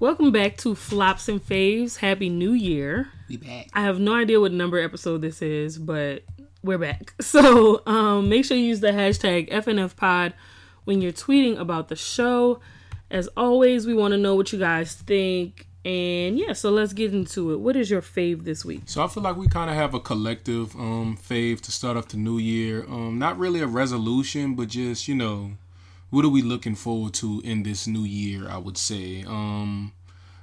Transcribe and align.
Welcome 0.00 0.30
back 0.30 0.56
to 0.58 0.76
Flops 0.76 1.28
and 1.28 1.44
Faves. 1.44 1.96
Happy 1.96 2.28
New 2.28 2.52
Year. 2.52 3.08
We 3.28 3.36
back. 3.36 3.68
I 3.74 3.80
have 3.80 3.98
no 3.98 4.14
idea 4.14 4.38
what 4.38 4.52
number 4.52 4.78
episode 4.78 5.22
this 5.22 5.42
is, 5.42 5.76
but 5.76 6.22
we're 6.62 6.78
back. 6.78 7.14
So 7.22 7.82
um, 7.84 8.28
make 8.28 8.44
sure 8.44 8.56
you 8.56 8.62
use 8.62 8.78
the 8.78 8.92
hashtag 8.92 9.50
FNFPod 9.50 10.34
when 10.84 11.02
you're 11.02 11.10
tweeting 11.10 11.58
about 11.58 11.88
the 11.88 11.96
show. 11.96 12.60
As 13.10 13.28
always, 13.36 13.88
we 13.88 13.94
want 13.94 14.12
to 14.12 14.18
know 14.18 14.36
what 14.36 14.52
you 14.52 14.60
guys 14.60 14.94
think. 14.94 15.66
And 15.84 16.38
yeah, 16.38 16.52
so 16.52 16.70
let's 16.70 16.92
get 16.92 17.12
into 17.12 17.52
it. 17.52 17.58
What 17.58 17.74
is 17.74 17.90
your 17.90 18.00
fave 18.02 18.44
this 18.44 18.64
week? 18.64 18.82
So 18.84 19.02
I 19.02 19.08
feel 19.08 19.24
like 19.24 19.36
we 19.36 19.48
kind 19.48 19.68
of 19.68 19.74
have 19.74 19.94
a 19.94 20.00
collective 20.00 20.76
um 20.76 21.16
fave 21.20 21.60
to 21.62 21.72
start 21.72 21.96
off 21.96 22.06
the 22.06 22.18
new 22.18 22.38
year. 22.38 22.84
Um, 22.84 23.18
not 23.18 23.36
really 23.36 23.60
a 23.62 23.66
resolution, 23.66 24.54
but 24.54 24.68
just 24.68 25.08
you 25.08 25.16
know, 25.16 25.52
what 26.10 26.24
are 26.24 26.30
we 26.30 26.42
looking 26.42 26.74
forward 26.74 27.14
to 27.14 27.40
in 27.44 27.62
this 27.62 27.86
new 27.86 28.04
year? 28.04 28.48
I 28.48 28.58
would 28.58 28.78
say. 28.78 29.24
Um, 29.26 29.92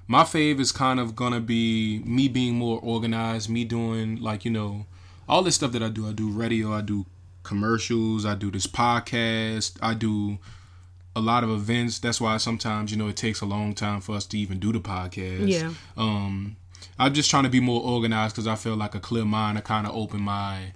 my 0.08 0.24
fave 0.24 0.60
is 0.60 0.72
kind 0.72 1.00
of 1.00 1.16
gonna 1.16 1.40
be 1.40 2.00
me 2.06 2.28
being 2.28 2.56
more 2.56 2.80
organized. 2.82 3.50
Me 3.50 3.66
doing 3.66 4.22
like 4.22 4.46
you 4.46 4.52
know, 4.52 4.86
all 5.28 5.42
this 5.42 5.56
stuff 5.56 5.72
that 5.72 5.84
I 5.84 5.90
do. 5.90 6.08
I 6.08 6.12
do 6.12 6.30
radio. 6.30 6.73
I 6.73 6.82
do 6.82 7.06
commercials. 7.44 8.26
I 8.26 8.36
do 8.36 8.52
this 8.52 8.68
podcast. 8.68 9.78
I 9.82 9.94
do 9.94 10.38
a 11.16 11.22
lot 11.22 11.44
of 11.44 11.50
events. 11.50 12.00
That's 12.00 12.20
why 12.22 12.38
sometimes 12.38 12.92
you 12.92 12.98
know 12.98 13.08
it 13.08 13.18
takes 13.18 13.42
a 13.42 13.45
long 13.45 13.73
time 13.73 14.02
for 14.02 14.16
us 14.16 14.26
to 14.28 14.38
even 14.38 14.59
do 14.59 14.72
the 14.72 14.80
podcast. 14.80 15.50
Yeah. 15.50 15.73
Um, 15.98 16.58
I'm 17.00 17.14
just 17.14 17.30
trying 17.30 17.44
to 17.44 17.50
be 17.50 17.59
more 17.59 17.82
organized 17.82 18.36
because 18.36 18.48
I 18.48 18.56
feel 18.56 18.76
like 18.76 18.95
a 18.95 19.00
clear 19.00 19.26
mind. 19.26 19.58
I 19.58 19.62
kind 19.62 19.88
of 19.88 19.95
open 19.95 20.22
my 20.22 20.73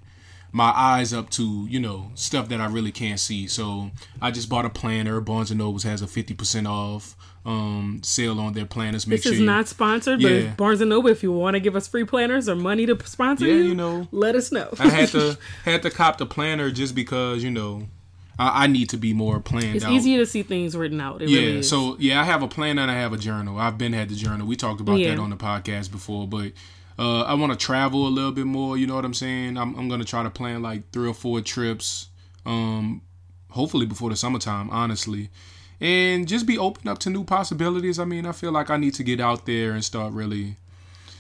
my 0.52 0.72
eyes 0.76 1.14
up 1.14 1.30
to 1.32 1.68
you 1.70 1.80
know 1.80 2.12
stuff 2.16 2.50
that 2.50 2.60
I 2.62 2.66
really 2.68 2.92
can't 2.92 3.20
see. 3.20 3.48
So 3.48 3.92
I 4.22 4.32
just 4.32 4.50
bought 4.50 4.66
a 4.66 4.70
planner. 4.70 5.20
Barnes 5.22 5.52
and 5.52 5.58
Nobles 5.60 5.84
has 5.84 6.02
a 6.02 6.08
fifty 6.08 6.34
percent 6.34 6.68
off 6.68 7.16
um 7.46 8.02
sale 8.04 8.40
on 8.40 8.54
their 8.54 8.66
planners. 8.66 9.08
Make 9.08 9.18
This 9.20 9.24
sure 9.24 9.34
is 9.34 9.40
you- 9.40 9.46
not 9.46 9.68
sponsored, 9.68 10.22
but 10.22 10.30
Yeah. 10.32 10.38
if 10.40 10.58
Barnes 10.58 10.82
and 10.82 10.90
Noble, 10.90 11.10
if 11.10 11.24
you 11.24 11.32
want 11.32 11.56
to 11.56 11.60
give 11.60 11.76
us 11.76 11.88
free 11.88 12.04
planners 12.04 12.50
or 12.50 12.56
money 12.56 12.86
to 12.86 12.98
sponsor 13.06 13.46
Yeah, 13.48 13.54
you, 13.56 13.64
you 13.70 13.76
know. 13.76 14.08
let 14.12 14.36
us 14.36 14.52
know. 14.52 14.68
I 14.80 14.90
had 14.90 15.10
to 15.10 15.38
had 15.66 15.82
to 15.84 15.90
cop 15.90 16.18
the 16.18 16.26
planner 16.26 16.70
just 16.72 16.96
because 16.96 17.44
you 17.44 17.50
know 17.52 17.88
I, 18.42 18.68
need 18.68 18.88
to 18.92 18.98
be 18.98 19.12
more 19.14 19.42
planned 19.42 19.76
it's 19.76 19.84
out. 19.84 19.92
easier 19.92 20.18
to 20.20 20.26
see 20.26 20.44
things 20.44 20.74
written 20.76 21.02
out. 21.02 21.22
It 21.22 21.28
yeah, 21.28 21.40
really 21.42 21.58
is. 21.60 21.70
so 21.70 21.98
yeah, 22.00 22.22
I 22.22 22.24
have 22.24 22.42
a 22.42 22.48
planner 22.48 22.82
and 22.82 22.90
I 22.90 22.94
have 22.96 23.12
a 23.12 23.18
journal. 23.18 23.60
I've 23.60 23.78
been 23.78 23.92
had 23.92 24.08
the 24.08 24.16
journal. 24.16 24.48
We 24.48 24.56
talked 24.56 24.80
about 24.80 24.98
Yeah. 24.98 25.10
that 25.10 25.20
on 25.20 25.30
the 25.30 25.36
podcast 25.36 25.92
before, 25.92 26.26
but 26.26 26.54
uh, 27.00 27.22
I 27.22 27.34
want 27.36 27.52
to 27.54 27.58
travel 27.58 28.08
a 28.08 28.10
little 28.10 28.34
bit 28.34 28.46
more. 28.46 28.78
You 28.78 28.86
know 28.86 28.96
what 28.96 29.06
I'm 29.06 29.14
saying? 29.14 29.58
I'm, 29.58 29.74
I'm 29.76 29.88
gonna 29.88 30.04
try 30.04 30.22
to 30.22 30.30
plan 30.30 30.62
like 30.62 30.92
three 30.92 31.08
or 31.08 31.14
four 31.14 31.40
trips, 31.40 32.10
um, 32.46 33.02
hopefully 33.52 33.86
before 33.86 34.10
the 34.10 34.18
summertime. 34.18 34.70
Honestly, 34.70 35.30
and 35.80 36.28
just 36.28 36.46
be 36.46 36.58
open 36.58 36.90
up 36.90 37.00
to 37.00 37.10
new 37.10 37.24
possibilities. 37.24 38.00
I 38.00 38.06
mean, 38.06 38.26
I 38.26 38.34
feel 38.34 38.52
like 38.52 38.70
I 38.70 38.76
need 38.76 38.96
to 38.96 39.04
get 39.04 39.22
out 39.22 39.46
there 39.46 39.72
and 39.72 39.84
start 39.84 40.12
really 40.12 40.58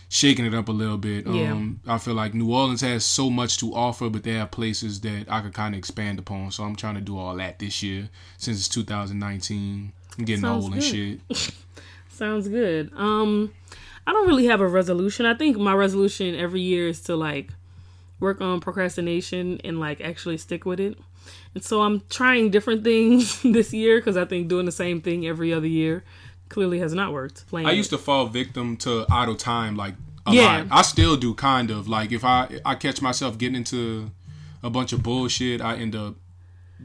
shaking 0.10 0.46
it 0.46 0.54
up 0.54 0.68
a 0.68 0.72
little 0.74 0.98
bit. 0.98 1.26
Yeah. 1.26 1.54
Um, 1.54 1.80
I 1.88 1.98
feel 1.98 2.16
like 2.16 2.34
New 2.34 2.52
Orleans 2.54 2.82
has 2.82 3.06
so 3.06 3.30
much 3.30 3.58
to 3.60 3.74
offer, 3.74 4.10
but 4.10 4.24
they 4.24 4.34
have 4.34 4.52
places 4.52 5.00
that 5.02 5.28
I 5.30 5.40
could 5.42 5.54
kind 5.54 5.76
of 5.76 5.80
expand 5.80 6.20
upon. 6.20 6.52
So 6.52 6.64
I'm 6.64 6.76
trying 6.76 6.96
to 6.96 7.02
do 7.02 7.18
all 7.18 7.36
that 7.38 7.60
this 7.60 7.82
year 7.82 8.10
since 8.38 8.58
it's 8.58 8.68
2019. 8.68 9.94
I'm 10.18 10.26
getting 10.26 10.42
Sounds 10.42 10.64
old 10.66 10.74
and 10.74 10.82
good. 10.82 11.20
shit. 11.32 11.54
Sounds 12.10 12.50
good. 12.50 12.92
Um, 12.98 13.54
I 14.10 14.12
don't 14.12 14.28
really 14.28 14.48
have 14.48 14.60
a 14.60 14.68
resolution. 14.68 15.28
I 15.28 15.36
think 15.36 15.56
my 15.58 15.74
resolution 15.74 16.34
every 16.34 16.62
year 16.62 16.88
is 16.88 17.00
to 17.02 17.16
like 17.16 17.52
work 18.20 18.42
on 18.42 18.60
procrastination 18.60 19.62
and 19.64 19.80
like 19.80 20.02
actually 20.02 20.38
stick 20.38 20.66
with 20.66 20.80
it. 20.80 20.98
And 21.54 21.64
so 21.64 21.84
I'm 21.84 22.02
trying 22.10 22.50
different 22.50 22.84
things 22.92 23.40
this 23.44 23.72
year 23.72 24.00
because 24.00 24.18
I 24.18 24.26
think 24.26 24.48
doing 24.48 24.66
the 24.66 24.72
same 24.72 25.00
thing 25.00 25.28
every 25.28 25.54
other 25.54 25.68
year 25.68 26.04
clearly 26.50 26.80
has 26.80 26.92
not 26.92 27.14
worked. 27.14 27.46
Playing 27.48 27.68
I 27.68 27.72
used 27.74 27.92
to 27.92 28.00
fall 28.00 28.26
victim 28.26 28.78
to 28.78 29.06
idle 29.12 29.36
time 29.36 29.76
like 29.76 29.94
a 30.26 30.34
Yeah. 30.34 30.58
lot. 30.58 30.68
I 30.72 30.82
still 30.82 31.16
do 31.16 31.36
kind 31.36 31.70
of. 31.70 31.88
Like 31.88 32.12
if 32.12 32.26
I 32.26 32.60
I 32.66 32.74
catch 32.74 33.04
myself 33.04 33.38
getting 33.38 33.58
into 33.58 34.10
a 34.64 34.72
bunch 34.72 34.92
of 34.92 35.04
bullshit, 35.04 35.62
I 35.62 35.76
end 35.76 35.96
up 35.96 36.16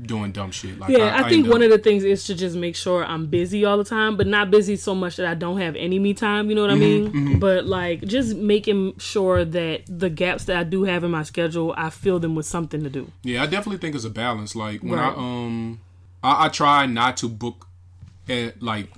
doing 0.03 0.33
dumb 0.33 0.51
shit. 0.51 0.79
Like 0.79 0.91
Yeah, 0.91 1.15
I, 1.17 1.29
think 1.29 1.45
end 1.45 1.47
up- 1.47 1.53
one 1.53 1.63
of 1.63 1.71
the 1.71 1.79
things 1.79 2.03
is 2.05 2.25
to 2.25 2.35
just 2.35 2.57
make 2.57 2.75
sure 2.77 3.05
I'm 3.05 3.27
busy 3.27 3.65
all 3.65 3.77
the 3.79 3.85
time, 3.85 4.17
but 4.17 4.27
not 4.27 4.51
busy 4.51 4.77
so 4.77 4.95
much 4.95 5.17
that 5.17 5.27
I 5.27 5.35
don't 5.35 5.59
have 5.61 5.77
any 5.77 5.99
me 5.99 6.15
time. 6.15 6.49
You 6.51 6.57
know 6.57 6.63
what 6.63 6.71
I 6.71 6.75
Mm-hmm, 6.75 7.25
mean? 7.29 7.39
But 7.39 7.67
like 7.67 8.03
just 8.03 8.37
making 8.37 8.99
sure 8.99 9.45
that 9.45 9.83
the 9.89 10.11
gaps 10.11 10.45
that 10.47 10.57
I 10.57 10.65
do 10.65 10.85
have 10.85 11.05
in 11.05 11.11
my 11.13 11.23
schedule, 11.23 11.73
I 11.77 11.91
fill 11.91 12.19
them 12.19 12.35
with 12.35 12.47
something 12.47 12.83
to 12.83 12.91
do. 12.91 13.11
Yeah, 13.23 13.43
I 13.43 13.47
definitely 13.47 13.79
think 13.79 13.95
it's 13.95 14.05
a 14.05 14.11
balance. 14.11 14.57
Like 14.57 14.83
when 14.83 14.99
Right. 14.99 15.13
I 15.13 15.17
um 15.17 15.81
I, 16.23 16.47
I 16.47 16.49
try 16.49 16.87
not 16.87 17.17
to 17.19 17.29
book 17.29 17.67
at 18.29 18.63
like 18.63 18.89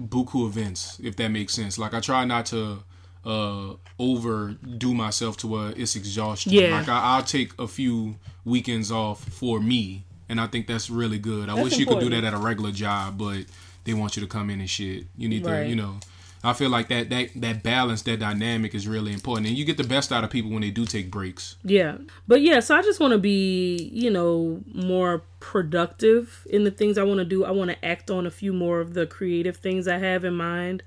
buku 0.00 0.46
events, 0.46 1.00
if 1.02 1.16
that 1.16 1.28
makes 1.28 1.52
sense. 1.54 1.78
Like 1.78 1.94
I 1.94 2.00
try 2.00 2.24
not 2.24 2.46
to 2.46 2.78
uh 3.24 3.72
overdo 3.98 4.94
myself 4.94 5.36
to 5.38 5.46
where 5.48 5.72
it's 5.76 5.96
exhaustion. 5.96 6.52
Yeah. 6.52 6.78
Like 6.78 6.88
I, 6.88 7.00
I'll 7.16 7.22
take 7.22 7.52
a 7.58 7.66
few 7.66 8.16
weekends 8.44 8.92
off 8.92 9.24
for 9.24 9.60
me 9.60 10.04
and 10.28 10.40
I 10.40 10.46
think 10.46 10.66
that's 10.66 10.88
really 10.90 11.18
good. 11.18 11.48
I 11.48 11.54
That's 11.54 11.64
wish 11.64 11.78
you 11.78 11.86
could 11.86 12.00
do 12.00 12.10
that 12.10 12.24
at 12.24 12.34
a 12.34 12.38
regular 12.38 12.72
job, 12.72 13.18
but 13.18 13.44
they 13.84 13.94
want 13.94 14.16
you 14.16 14.22
to 14.22 14.28
come 14.28 14.50
in 14.50 14.60
and 14.60 14.70
shit. 14.70 15.06
You 15.16 15.28
need 15.28 15.44
Right. 15.44 15.64
to, 15.64 15.68
you 15.68 15.76
know. 15.76 15.98
I 16.46 16.52
feel 16.52 16.68
like 16.68 16.88
that 16.88 17.08
that 17.08 17.30
that 17.36 17.62
balance, 17.62 18.02
that 18.02 18.20
dynamic 18.20 18.74
is 18.74 18.86
really 18.86 19.14
important, 19.14 19.46
and 19.46 19.56
you 19.56 19.64
get 19.64 19.78
the 19.78 19.84
best 19.84 20.12
out 20.12 20.24
of 20.24 20.30
people 20.30 20.50
when 20.50 20.60
they 20.60 20.70
do 20.70 20.84
take 20.84 21.10
breaks. 21.10 21.56
Yeah. 21.64 21.96
But 22.28 22.42
yeah, 22.42 22.60
so 22.60 22.76
I 22.76 22.82
just 22.82 23.00
want 23.00 23.12
to 23.12 23.18
be, 23.18 23.90
you 23.92 24.10
know, 24.10 24.60
more 24.74 25.22
productive 25.40 26.46
in 26.50 26.64
the 26.64 26.70
things 26.70 26.98
I 26.98 27.02
want 27.02 27.18
to 27.18 27.24
do. 27.24 27.46
I 27.46 27.50
want 27.50 27.70
to 27.70 27.82
act 27.82 28.10
on 28.10 28.26
a 28.26 28.30
few 28.30 28.52
more 28.52 28.80
of 28.80 28.92
the 28.92 29.06
creative 29.06 29.56
things 29.56 29.88
I 29.88 29.96
have 29.96 30.22
in 30.22 30.34
mind. 30.34 30.82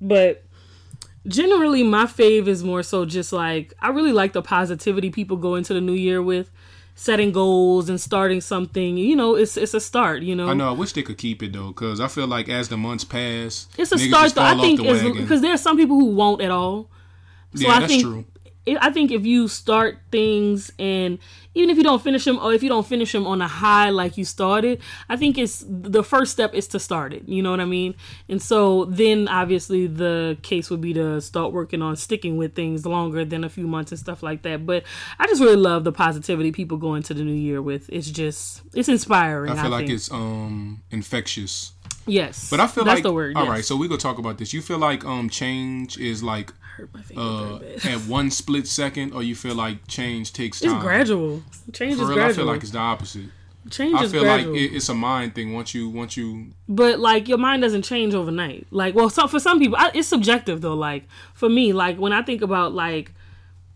But 0.00 0.44
generally, 1.26 1.82
my 1.82 2.04
fave 2.06 2.46
is 2.46 2.64
more 2.64 2.82
so 2.82 3.04
just 3.04 3.34
like, 3.34 3.74
I 3.80 3.88
really 3.90 4.12
like 4.12 4.32
the 4.32 4.40
positivity 4.40 5.10
people 5.10 5.36
go 5.36 5.56
into 5.56 5.74
the 5.74 5.80
new 5.82 5.92
year 5.92 6.22
with. 6.22 6.50
Setting 7.00 7.32
goals 7.32 7.88
and 7.88 7.98
starting 7.98 8.42
something, 8.42 8.98
you 8.98 9.16
know, 9.16 9.34
it's 9.34 9.56
it's 9.56 9.72
a 9.72 9.80
start. 9.80 10.22
You 10.22 10.36
know, 10.36 10.50
I 10.50 10.52
know. 10.52 10.68
I 10.68 10.72
wish 10.72 10.92
they 10.92 11.02
could 11.02 11.16
keep 11.16 11.42
it 11.42 11.54
though, 11.54 11.68
because 11.68 11.98
I 11.98 12.08
feel 12.08 12.26
like 12.26 12.50
as 12.50 12.68
the 12.68 12.76
months 12.76 13.04
pass, 13.04 13.68
it's 13.78 13.90
a 13.90 13.96
start. 13.98 14.34
Though 14.34 14.42
I 14.42 14.60
think 14.60 14.82
the 14.82 15.14
because 15.16 15.40
there 15.40 15.54
are 15.54 15.56
some 15.56 15.78
people 15.78 15.96
who 15.96 16.10
won't 16.14 16.42
at 16.42 16.50
all. 16.50 16.90
So 17.54 17.62
yeah, 17.62 17.76
I 17.76 17.80
that's 17.80 17.92
think 17.92 18.02
true. 18.02 18.24
I 18.66 18.90
think 18.90 19.10
if 19.10 19.24
you 19.24 19.48
start 19.48 19.98
things 20.12 20.70
and 20.78 21.18
even 21.54 21.70
if 21.70 21.76
you 21.76 21.82
don't 21.82 22.02
finish 22.02 22.24
them 22.24 22.38
or 22.38 22.52
if 22.52 22.62
you 22.62 22.68
don't 22.68 22.86
finish 22.86 23.10
them 23.12 23.26
on 23.26 23.40
a 23.40 23.48
high 23.48 23.90
like 23.90 24.18
you 24.18 24.24
started, 24.24 24.80
I 25.08 25.16
think 25.16 25.38
it's 25.38 25.64
the 25.66 26.04
first 26.04 26.32
step 26.32 26.54
is 26.54 26.68
to 26.68 26.78
start 26.78 27.12
it. 27.12 27.26
You 27.26 27.42
know 27.42 27.50
what 27.50 27.60
I 27.60 27.64
mean? 27.64 27.94
And 28.28 28.40
so 28.40 28.84
then 28.84 29.28
obviously 29.28 29.86
the 29.86 30.36
case 30.42 30.70
would 30.70 30.80
be 30.80 30.92
to 30.94 31.20
start 31.20 31.52
working 31.52 31.80
on 31.80 31.96
sticking 31.96 32.36
with 32.36 32.54
things 32.54 32.84
longer 32.84 33.24
than 33.24 33.44
a 33.44 33.48
few 33.48 33.66
months 33.66 33.92
and 33.92 33.98
stuff 33.98 34.22
like 34.22 34.42
that. 34.42 34.66
But 34.66 34.84
I 35.18 35.26
just 35.26 35.40
really 35.40 35.56
love 35.56 35.84
the 35.84 35.92
positivity 35.92 36.52
people 36.52 36.76
go 36.76 36.94
into 36.94 37.14
the 37.14 37.24
new 37.24 37.32
year 37.32 37.62
with. 37.62 37.88
It's 37.90 38.10
just 38.10 38.62
it's 38.74 38.88
inspiring. 38.88 39.52
I 39.52 39.62
feel 39.62 39.70
like 39.70 39.86
think. 39.86 39.96
it's 39.96 40.10
um 40.12 40.82
infectious. 40.90 41.72
Yes, 42.06 42.50
But 42.50 42.60
I 42.60 42.66
feel 42.66 42.84
that's 42.84 42.96
like 42.96 43.02
the 43.02 43.12
word. 43.12 43.36
All 43.36 43.44
yes. 43.44 43.50
right, 43.50 43.64
so 43.64 43.76
we 43.76 43.88
gonna 43.88 43.98
talk 43.98 44.18
about 44.18 44.38
this. 44.38 44.52
You 44.52 44.62
feel 44.62 44.78
like 44.78 45.04
um 45.04 45.28
change 45.28 45.98
is 45.98 46.22
like 46.22 46.52
hurt 46.76 46.92
my 46.94 47.02
finger 47.02 47.22
uh 47.22 47.58
at 47.88 48.00
one 48.08 48.30
split 48.30 48.66
second, 48.66 49.12
or 49.12 49.22
you 49.22 49.34
feel 49.34 49.54
like 49.54 49.86
change 49.88 50.32
takes 50.32 50.60
time. 50.60 50.76
It's 50.76 50.82
gradual. 50.82 51.42
Change 51.72 51.96
For 51.96 52.02
is 52.02 52.08
real, 52.08 52.14
gradual. 52.14 52.30
I 52.30 52.32
feel 52.34 52.44
like 52.46 52.62
it's 52.62 52.70
the 52.72 52.78
opposite. 52.78 53.26
Change 53.68 53.94
I 53.94 54.04
is 54.04 54.12
feel 54.12 54.22
gradual. 54.22 54.52
like 54.54 54.60
it, 54.60 54.74
it's 54.74 54.88
a 54.88 54.94
mind 54.94 55.34
thing. 55.34 55.52
Once 55.52 55.74
you 55.74 55.90
once 55.90 56.16
you 56.16 56.52
but 56.68 56.98
like 56.98 57.28
your 57.28 57.36
mind 57.38 57.62
doesn't 57.62 57.82
change 57.82 58.14
overnight. 58.14 58.66
Like, 58.70 58.94
well, 58.94 59.10
so 59.10 59.26
for 59.26 59.38
some 59.38 59.58
people, 59.58 59.76
I, 59.78 59.90
it's 59.94 60.08
subjective 60.08 60.62
though. 60.62 60.74
Like 60.74 61.04
for 61.34 61.48
me, 61.48 61.72
like 61.74 61.98
when 61.98 62.12
I 62.12 62.22
think 62.22 62.40
about 62.40 62.72
like 62.72 63.12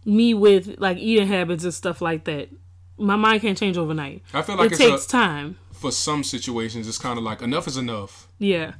me 0.06 0.33
with 0.35 0.77
like 0.79 0.97
eating 0.97 1.29
habits 1.29 1.65
and 1.65 1.75
stuff 1.75 2.01
like 2.01 2.25
that, 2.25 2.49
my 2.97 3.17
mind 3.17 3.43
can't 3.43 3.59
change 3.59 3.77
overnight. 3.77 4.23
I 4.33 4.41
feel 4.43 4.56
like 4.56 4.67
it 4.67 4.73
it's 4.73 4.79
takes 4.81 5.05
a, 5.06 5.09
time. 5.09 5.59
For 5.84 5.93
some 5.93 6.25
situations 6.25 6.89
it's 6.89 6.97
kind 6.97 7.19
of 7.19 7.25
like 7.25 7.43
enough 7.43 7.67
is 7.67 7.77
enough. 7.77 8.27
Yeah. 8.39 8.72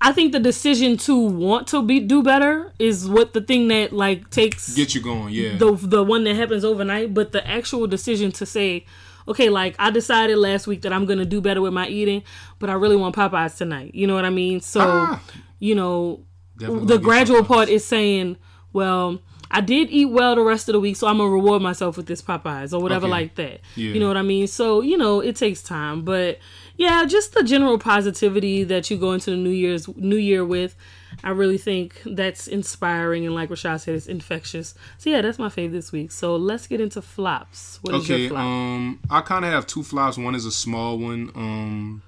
I 0.00 0.10
think 0.12 0.32
the 0.32 0.40
decision 0.40 0.96
to 1.06 1.14
want 1.16 1.68
to 1.68 1.80
be 1.80 2.00
do 2.00 2.24
better 2.24 2.72
is 2.80 3.08
what 3.08 3.32
the 3.34 3.40
thing 3.40 3.68
that 3.68 3.92
like 3.92 4.30
takes 4.30 4.74
Get 4.74 4.96
you 4.96 5.00
going, 5.00 5.32
yeah. 5.32 5.56
the 5.56 5.70
the 5.80 6.02
one 6.02 6.24
that 6.24 6.34
happens 6.34 6.64
overnight, 6.64 7.14
but 7.14 7.30
the 7.30 7.46
actual 7.46 7.86
decision 7.86 8.32
to 8.32 8.44
say, 8.44 8.84
okay, 9.28 9.48
like 9.48 9.76
I 9.78 9.90
decided 9.92 10.36
last 10.38 10.66
week 10.66 10.82
that 10.82 10.92
I'm 10.92 11.06
gonna 11.06 11.24
do 11.24 11.40
better 11.40 11.60
with 11.62 11.72
my 11.72 11.86
eating, 11.86 12.24
but 12.58 12.68
I 12.68 12.72
really 12.72 12.96
want 12.96 13.14
Popeyes 13.14 13.56
tonight. 13.56 13.94
You 13.94 14.08
know 14.08 14.14
what 14.16 14.24
I 14.24 14.30
mean? 14.30 14.60
So, 14.60 14.80
Ah. 14.82 15.22
you 15.60 15.76
know, 15.76 16.24
the 16.56 16.98
gradual 16.98 17.44
part 17.44 17.68
is 17.68 17.84
saying, 17.84 18.36
well, 18.72 19.20
I 19.56 19.60
did 19.60 19.88
eat 19.90 20.06
well 20.06 20.34
the 20.34 20.42
rest 20.42 20.68
of 20.68 20.72
the 20.72 20.80
week, 20.80 20.96
so 20.96 21.06
I'm 21.06 21.18
gonna 21.18 21.30
reward 21.30 21.62
myself 21.62 21.96
with 21.96 22.06
this 22.06 22.20
Popeyes 22.20 22.72
or 22.76 22.80
whatever 22.82 23.06
Okay. 23.06 23.12
like 23.12 23.34
that. 23.36 23.60
Yeah. 23.76 23.92
You 23.92 24.00
know 24.00 24.08
what 24.08 24.16
I 24.16 24.22
mean? 24.22 24.46
So, 24.48 24.80
you 24.82 24.98
know, 24.98 25.20
it 25.20 25.36
takes 25.36 25.62
time, 25.62 26.02
but 26.02 26.38
yeah, 26.76 27.04
just 27.06 27.34
the 27.34 27.44
general 27.44 27.78
positivity 27.78 28.64
that 28.64 28.90
you 28.90 28.96
go 28.96 29.12
into 29.12 29.30
the 29.30 29.36
New 29.36 29.50
Year's 29.50 29.86
New 29.96 30.16
Year 30.16 30.44
with. 30.44 30.74
I 31.22 31.30
really 31.30 31.58
think 31.58 32.02
that's 32.04 32.48
inspiring 32.48 33.24
and 33.24 33.34
like 33.36 33.48
Rashad 33.48 33.80
said, 33.80 33.94
it's 33.94 34.06
infectious. 34.06 34.74
So 34.98 35.08
yeah, 35.10 35.22
that's 35.22 35.38
my 35.38 35.48
fave 35.48 35.70
this 35.70 35.92
week. 35.92 36.10
So 36.10 36.34
let's 36.34 36.66
get 36.66 36.80
into 36.80 37.00
flops. 37.00 37.78
What 37.82 37.94
is 37.94 38.02
Okay, 38.02 38.22
your 38.22 38.30
flop? 38.30 38.42
um, 38.42 38.98
I 39.08 39.20
kind 39.20 39.44
of 39.44 39.52
have 39.52 39.66
two 39.68 39.84
flops. 39.84 40.18
One 40.18 40.34
is 40.34 40.44
a 40.44 40.50
small 40.50 40.98
one. 40.98 41.30
Um, 41.36 42.02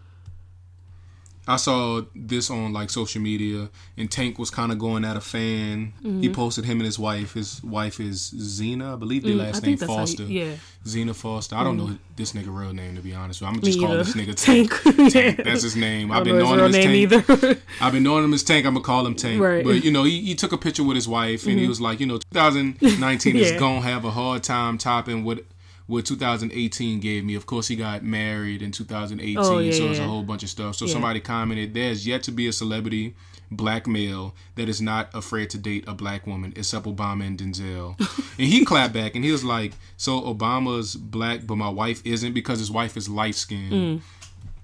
I 1.49 1.57
saw 1.57 2.03
this 2.15 2.51
on 2.51 2.73
like 2.73 2.91
social 2.91 3.23
media, 3.23 3.71
and 3.97 4.11
Tank 4.11 4.39
was 4.39 4.51
kind 4.51 4.73
of 4.73 4.79
going 4.79 5.05
at 5.05 5.17
a 5.17 5.21
fan. 5.21 5.93
He 6.21 6.29
posted 6.29 6.65
him 6.65 6.79
and 6.79 6.85
his 6.87 6.99
wife. 6.99 7.35
His 7.35 7.63
wife 7.63 8.01
is 8.01 8.19
Zena, 8.37 8.95
I 8.95 8.97
believe 8.97 9.23
the 9.23 9.31
Mm, 9.33 9.39
last 9.39 9.61
think 9.63 9.67
name 9.67 9.77
that's 9.77 9.91
how 9.93 9.99
you- 10.01 10.07
Foster. 10.07 10.25
yeah. 10.25 10.55
Zena 10.87 11.15
Foster. 11.15 11.57
I 11.57 11.63
don't 11.65 11.77
know 11.77 11.97
this 12.17 12.33
nigga 12.33 12.47
real 12.57 12.73
name 12.73 12.97
to 12.97 13.03
be 13.03 13.15
honest. 13.15 13.41
with 13.41 13.49
you. 13.51 13.55
I'm 13.57 13.61
just 13.63 13.79
Me 13.79 13.85
call 13.85 13.95
either. 13.95 14.05
this 14.05 14.15
nigga 14.15 14.35
Tank. 14.45 14.83
Tank. 14.97 15.13
Tank. 15.13 15.45
That's 15.45 15.63
his 15.63 15.77
name. 15.77 16.11
I 16.13 16.19
I've 16.19 16.25
been 16.25 16.39
know 16.39 16.45
knowing 16.55 16.59
him 16.61 16.67
as 16.67 16.73
name 16.75 17.09
Tank. 17.11 17.29
either. 17.31 17.61
I've 17.81 17.93
been 17.93 18.03
knowing 18.03 18.25
him 18.25 18.35
as 18.35 18.43
Tank. 18.43 18.67
I'm 18.67 18.75
gonna 18.75 18.85
call 18.85 19.07
him 19.07 19.15
Tank. 19.15 19.41
Right. 19.41 19.65
Mm-hmm. 19.65 19.69
But 19.69 19.85
you 19.85 19.91
know, 19.93 20.05
he, 20.05 20.21
he 20.23 20.35
took 20.35 20.53
a 20.53 20.59
picture 20.59 20.83
with 20.85 20.95
his 20.97 21.07
wife, 21.09 21.47
and 21.47 21.59
he 21.61 21.67
was 21.69 21.81
like, 21.81 22.01
you 22.01 22.07
know, 22.07 22.19
2019 22.33 23.37
is 23.37 23.53
gonna 23.59 23.81
have 23.83 24.05
a 24.05 24.11
hard 24.11 24.43
time 24.43 24.79
topping 24.79 25.25
what 25.25 25.45
what 25.87 26.05
2018 26.05 27.01
gave 27.01 27.25
me. 27.25 27.35
Of 27.35 27.47
course, 27.47 27.69
he 27.69 27.77
got 27.77 28.03
married 28.03 28.61
in 28.63 28.73
2018, 28.73 29.37
Oh, 29.39 29.59
yeah, 29.59 29.73
so 29.73 29.87
it's 29.91 29.99
a 30.01 30.05
whole 30.05 30.23
bunch 30.23 30.43
of 30.43 30.49
stuff. 30.49 30.77
So 30.77 30.87
Yeah. 30.87 30.93
somebody 30.93 31.21
commented, 31.21 31.75
"There's 31.75 32.07
yet 32.07 32.23
to 32.25 32.33
be 32.33 32.47
a 32.47 32.53
celebrity." 32.53 33.15
Black 33.49 33.87
male 33.87 34.35
that 34.57 34.69
is 34.69 34.81
not 34.83 35.09
afraid 35.15 35.51
to 35.51 35.59
date 35.59 35.85
a 35.87 35.95
black 35.95 36.27
woman 36.27 36.53
except 36.57 36.85
Obama 36.85 37.25
and 37.25 37.39
Denzel. 37.39 37.95
and 38.41 38.49
he 38.49 38.65
clapped 38.65 38.93
back 38.93 39.15
and 39.15 39.25
he 39.25 39.31
was 39.31 39.45
like, 39.45 39.75
So 39.97 40.21
Obama's 40.21 40.97
black, 40.97 41.47
but 41.47 41.55
my 41.55 41.69
wife 41.69 42.03
isn't 42.05 42.33
because 42.33 42.59
his 42.59 42.73
wife 42.73 42.97
is 42.97 43.09
light 43.09 43.37
skinned 43.37 44.03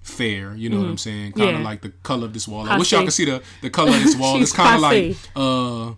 fair. 0.02 0.56
You 0.56 0.68
know 0.68 0.80
what 0.80 0.88
I'm 0.88 0.98
saying? 0.98 1.32
Kind 1.32 1.50
of 1.50 1.54
Mm. 1.56 1.58
Yeah. 1.60 1.64
like 1.64 1.82
the 1.82 1.90
color 2.02 2.24
of 2.26 2.32
this 2.32 2.48
wall. 2.48 2.68
I 2.68 2.76
wish 2.76 2.90
y'all 2.90 3.04
could 3.04 3.12
see 3.12 3.24
the, 3.26 3.40
the 3.60 3.70
color 3.70 3.90
of 3.94 4.02
this 4.02 4.16
wall. 4.16 4.36
It's 4.42 4.52
kind 4.52 4.74
of 4.74 4.80
like 4.80 5.16
uh, 5.36 5.92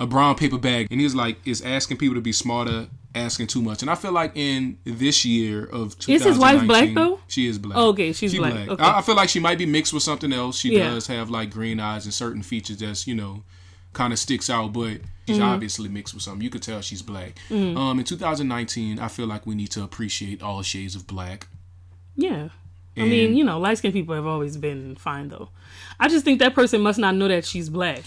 a 0.00 0.06
brown 0.08 0.34
paper 0.34 0.58
bag. 0.58 0.88
And 0.90 1.00
he's 1.00 1.14
like, 1.14 1.36
is 1.46 1.62
asking 1.62 1.98
people 1.98 2.16
to 2.16 2.20
be 2.20 2.32
smarter, 2.32 2.88
asking 3.14 3.46
too 3.48 3.62
much. 3.62 3.82
And 3.82 3.90
I 3.90 3.94
feel 3.94 4.12
like 4.12 4.32
in 4.36 4.78
this 4.84 5.24
year 5.24 5.64
of 5.64 5.98
2019, 5.98 6.14
Is 6.14 6.22
his 6.24 6.38
wife 6.38 6.66
black, 6.66 6.94
though? 6.94 7.20
She 7.28 7.46
is 7.46 7.58
black. 7.58 7.76
Oh, 7.78 7.88
okay, 7.88 8.12
she's 8.12 8.34
black. 8.36 8.68
Okay. 8.68 8.82
I, 8.82 8.98
I 8.98 9.02
feel 9.02 9.14
like 9.14 9.28
she 9.28 9.40
might 9.40 9.58
be 9.58 9.66
mixed 9.66 9.92
with 9.92 10.02
something 10.02 10.32
else. 10.32 10.58
She 10.58 10.74
Yeah. 10.76 10.90
does 10.90 11.06
have 11.08 11.28
like 11.30 11.50
green 11.50 11.80
eyes 11.80 12.04
and 12.04 12.14
certain 12.14 12.42
features 12.42 12.78
that's 12.78 13.06
you 13.06 13.14
know 13.14 13.42
kind 13.92 14.12
of 14.12 14.18
sticks 14.18 14.48
out, 14.48 14.72
but 14.72 14.98
she's 15.26 15.36
Mm-hmm. 15.36 15.42
obviously 15.42 15.88
mixed 15.88 16.14
with 16.14 16.22
something. 16.22 16.42
You 16.42 16.48
could 16.50 16.62
tell 16.62 16.80
she's 16.80 17.02
black. 17.02 17.36
Um, 17.50 17.98
in 17.98 18.04
2019, 18.04 18.98
I 18.98 19.08
feel 19.08 19.26
like 19.26 19.46
we 19.46 19.54
need 19.54 19.70
to 19.72 19.82
appreciate 19.82 20.42
all 20.42 20.62
shades 20.62 20.94
of 20.96 21.06
black. 21.06 21.48
Yeah. 22.16 22.48
I 22.96 23.00
mean, 23.04 23.36
you 23.36 23.42
know, 23.44 23.58
light 23.58 23.78
skinned 23.78 23.94
people 23.94 24.14
have 24.14 24.26
always 24.26 24.56
been 24.56 24.96
fine 24.96 25.28
though. 25.28 25.48
I 26.00 26.08
just 26.08 26.24
think 26.24 26.38
that 26.40 26.54
person 26.54 26.80
must 26.82 26.98
not 26.98 27.14
know 27.14 27.28
that 27.28 27.44
she's 27.44 27.68
black. 27.70 28.02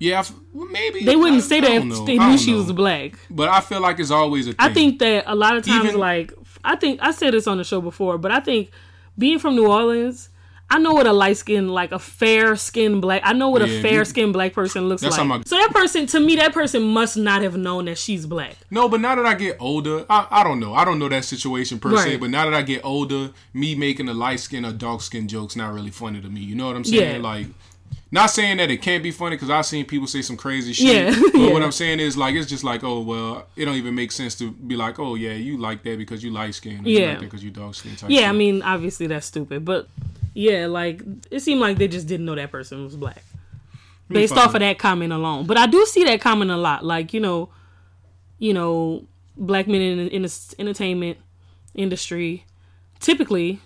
Yeah, 0.00 0.18
f- 0.20 0.32
well, 0.52 0.66
maybe 0.68 1.04
They 1.04 1.16
wouldn't 1.16 1.42
I- 1.42 1.46
say 1.46 1.58
I 1.58 1.60
that 1.78 1.82
if 1.86 2.06
they 2.06 2.18
knew 2.18 2.36
she 2.36 2.50
know. 2.52 2.58
was 2.58 2.72
black. 2.72 3.18
But 3.30 3.48
I 3.48 3.60
feel 3.60 3.80
like 3.80 3.98
it's 4.00 4.10
always 4.10 4.46
a 4.48 4.50
thing. 4.52 4.56
I 4.58 4.72
think 4.72 4.98
that 4.98 5.24
a 5.26 5.34
lot 5.34 5.56
of 5.56 5.64
times, 5.64 5.84
Even- 5.86 6.00
like, 6.00 6.32
I 6.64 6.76
think 6.76 6.98
I 7.02 7.10
said 7.12 7.32
this 7.34 7.46
on 7.46 7.58
the 7.58 7.64
show 7.64 7.80
before, 7.80 8.18
but 8.18 8.30
I 8.32 8.40
think 8.40 8.70
being 9.16 9.38
from 9.38 9.54
New 9.54 9.66
Orleans, 9.66 10.30
I 10.70 10.78
know 10.78 10.92
what 10.94 11.06
a 11.06 11.12
light 11.12 11.36
skin, 11.36 11.68
like 11.68 11.92
a 11.92 11.98
fair 11.98 12.56
skinned 12.56 13.02
black, 13.02 13.20
I 13.24 13.32
know 13.34 13.50
what 13.50 13.60
Yeah, 13.66 13.74
a 13.78 13.82
fair 13.82 14.04
skinned 14.04 14.32
black 14.32 14.52
person 14.54 14.88
looks 14.88 15.02
like. 15.02 15.26
my- 15.26 15.42
so 15.46 15.56
that 15.56 15.70
person, 15.72 16.06
to 16.06 16.18
me, 16.20 16.36
that 16.36 16.52
person 16.54 16.82
must 16.82 17.16
not 17.16 17.42
have 17.42 17.56
known 17.56 17.84
that 17.84 17.96
she's 17.98 18.26
black. 18.26 18.56
No, 18.70 18.88
but 18.88 19.00
now 19.00 19.14
that 19.14 19.26
I 19.26 19.34
get 19.34 19.58
older, 19.60 20.04
I, 20.10 20.26
I 20.30 20.42
don't 20.42 20.58
know. 20.58 20.74
I 20.74 20.84
don't 20.84 20.98
know 20.98 21.08
that 21.08 21.24
situation 21.24 21.78
per 21.78 21.96
se. 21.98 22.16
But 22.16 22.30
now 22.30 22.46
that 22.46 22.54
I 22.54 22.62
get 22.62 22.80
older, 22.84 23.30
me 23.52 23.74
making 23.74 24.08
a 24.08 24.14
light 24.14 24.40
skin 24.40 24.64
or 24.64 24.72
dark 24.72 25.02
skin 25.02 25.28
jokes 25.28 25.54
not 25.54 25.72
really 25.72 25.90
funny 25.90 26.20
to 26.20 26.28
me. 26.28 26.40
You 26.40 26.56
know 26.56 26.66
what 26.66 26.76
I'm 26.76 26.84
saying? 26.84 27.16
Yeah. 27.16 27.22
Like, 27.22 27.46
not 28.14 28.30
saying 28.30 28.58
that 28.58 28.70
it 28.70 28.80
can't 28.80 29.02
be 29.02 29.10
funny 29.10 29.34
because 29.34 29.50
I've 29.50 29.66
seen 29.66 29.84
people 29.86 30.06
say 30.06 30.22
some 30.22 30.36
crazy 30.36 30.72
shit. 30.72 30.86
Yeah, 30.86 31.20
But 31.32 31.38
yeah. 31.40 31.52
what 31.52 31.64
I'm 31.64 31.72
saying 31.72 31.98
is 31.98 32.16
like 32.16 32.36
it's 32.36 32.48
just 32.48 32.62
like 32.62 32.84
oh 32.84 33.00
well, 33.00 33.48
it 33.56 33.64
don't 33.64 33.74
even 33.74 33.96
make 33.96 34.12
sense 34.12 34.36
to 34.36 34.52
be 34.52 34.76
like 34.76 35.00
oh 35.00 35.16
yeah 35.16 35.32
you 35.32 35.58
like 35.58 35.82
that 35.82 35.98
because 35.98 36.22
you 36.22 36.30
light 36.30 36.54
skin. 36.54 36.82
Yeah. 36.84 37.08
like 37.08 37.18
that 37.18 37.24
because 37.24 37.42
you 37.42 37.50
dark 37.50 37.74
skin. 37.74 37.96
Type 37.96 38.08
Yeah, 38.08 38.20
shit. 38.20 38.28
I 38.28 38.32
mean, 38.32 38.62
obviously 38.62 39.08
that's 39.08 39.26
stupid, 39.26 39.64
but 39.64 39.88
yeah, 40.32 40.66
like 40.66 41.02
it 41.32 41.40
seemed 41.40 41.60
like 41.60 41.76
they 41.76 41.88
just 41.88 42.06
didn't 42.06 42.24
know 42.24 42.36
that 42.36 42.52
person 42.52 42.84
was 42.84 42.94
black 42.94 43.24
based 44.08 44.36
off 44.36 44.54
of 44.54 44.60
that 44.60 44.78
comment 44.78 45.12
alone. 45.12 45.44
But 45.46 45.58
I 45.58 45.66
do 45.66 45.84
see 45.84 46.04
that 46.04 46.20
comment 46.20 46.52
a 46.52 46.56
lot, 46.56 46.84
like 46.84 47.12
you 47.12 47.18
know, 47.20 47.48
you 48.38 48.54
know, 48.54 49.02
black 49.36 49.66
men 49.66 49.80
in, 49.80 50.08
in 50.08 50.22
the 50.22 50.54
entertainment 50.60 51.18
industry 51.74 52.44
typically 53.00 53.58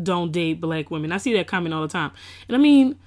don't 0.00 0.30
date 0.30 0.60
black 0.60 0.90
women. 0.90 1.10
I 1.10 1.16
see 1.16 1.32
that 1.38 1.46
comment 1.46 1.74
all 1.74 1.80
the 1.80 1.88
time, 1.88 2.10
and 2.46 2.54
I 2.54 2.58
mean, 2.60 2.98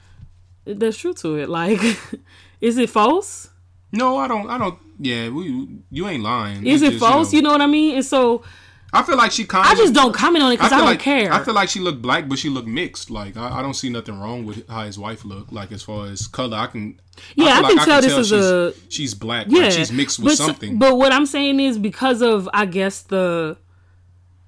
there's 0.65 0.97
true 0.97 1.13
to 1.15 1.35
it. 1.37 1.49
Like, 1.49 1.79
is 2.61 2.77
it 2.77 2.89
false? 2.89 3.49
No, 3.91 4.17
I 4.17 4.27
don't. 4.27 4.49
I 4.49 4.57
don't. 4.57 4.79
Yeah, 4.99 5.29
we, 5.29 5.79
you 5.89 6.07
ain't 6.07 6.23
lying. 6.23 6.65
Is 6.65 6.81
It's 6.81 6.89
it 6.89 6.91
just, 6.99 7.05
false? 7.05 7.33
You, 7.33 7.37
You 7.37 7.43
know, 7.43 7.49
know 7.49 7.53
what 7.55 7.61
I 7.61 7.67
mean? 7.67 7.95
And 7.95 8.05
so 8.05 8.43
I 8.91 9.01
feel 9.01 9.17
like 9.17 9.31
she 9.31 9.43
kind 9.45 9.67
I 9.67 9.73
just 9.73 9.93
don't 9.93 10.13
comment 10.13 10.43
on 10.43 10.51
it 10.51 10.57
because 10.57 10.71
I, 10.71 10.75
feel 10.75 10.85
don't 10.85 10.93
like, 10.93 10.99
care. 10.99 11.33
I 11.33 11.43
feel 11.43 11.55
like 11.55 11.67
she 11.69 11.79
looked 11.79 12.01
black, 12.01 12.29
but 12.29 12.37
she 12.37 12.49
looked 12.49 12.67
mixed. 12.67 13.09
Like 13.09 13.35
I, 13.35 13.59
I 13.59 13.61
don't 13.63 13.73
see 13.73 13.89
nothing 13.89 14.19
wrong 14.19 14.45
with 14.45 14.67
how 14.69 14.85
his 14.85 14.99
wife 14.99 15.25
looked. 15.25 15.51
Like 15.51 15.71
as 15.71 15.81
far 15.81 16.07
as 16.07 16.27
color, 16.27 16.57
I 16.57 16.67
can. 16.67 16.99
Yeah, 17.35 17.57
feel 17.57 17.65
I 17.65 17.69
can 17.73 17.85
tell 17.85 18.01
this 18.01 18.13
is 18.17 18.27
she's, 18.27 18.41
a- 18.41 18.73
She's 18.89 19.13
black. 19.15 19.47
yeah, 19.49 19.63
Like 19.63 19.71
she's 19.71 19.91
mixed 19.91 20.19
with 20.19 20.37
but, 20.37 20.45
something. 20.45 20.77
But 20.77 20.97
what 20.97 21.11
I'm 21.11 21.25
saying 21.25 21.59
is 21.59 21.79
because 21.79 22.21
of 22.21 22.47
I 22.53 22.65
guess 22.67 23.01
the 23.01 23.57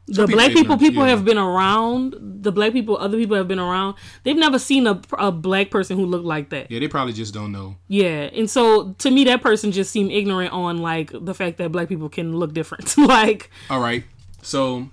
the 0.07 0.25
people 0.25 0.35
black 0.35 0.51
people 0.53 0.77
people 0.77 1.03
yeah. 1.03 1.09
have 1.09 1.25
been 1.25 1.37
around. 1.37 2.15
The 2.43 2.51
black 2.51 2.73
people, 2.73 2.95
other 2.97 3.17
people 3.17 3.35
have 3.37 3.47
been 3.47 3.59
around. 3.59 3.95
They've 4.23 4.35
never 4.35 4.59
seen 4.59 4.85
a 4.85 5.01
a 5.17 5.31
black 5.31 5.71
person 5.71 5.97
who 5.97 6.05
looked 6.05 6.25
like 6.25 6.49
that. 6.49 6.69
yeah, 6.69 6.79
they 6.79 6.87
probably 6.87 7.13
just 7.13 7.33
don't 7.33 7.51
know. 7.51 7.75
Yeah, 7.87 8.29
and 8.33 8.49
so 8.49 8.93
to 8.99 9.09
me, 9.09 9.23
that 9.25 9.41
person 9.41 9.71
just 9.71 9.91
seemed 9.91 10.11
ignorant 10.11 10.53
on 10.53 10.77
like 10.77 11.11
the 11.13 11.33
fact 11.33 11.57
that 11.57 11.71
black 11.71 11.89
people 11.89 12.09
can 12.09 12.37
look 12.37 12.53
different. 12.53 12.95
like, 12.97 13.49
All 13.69 13.79
right. 13.79 14.03
So 14.43 14.89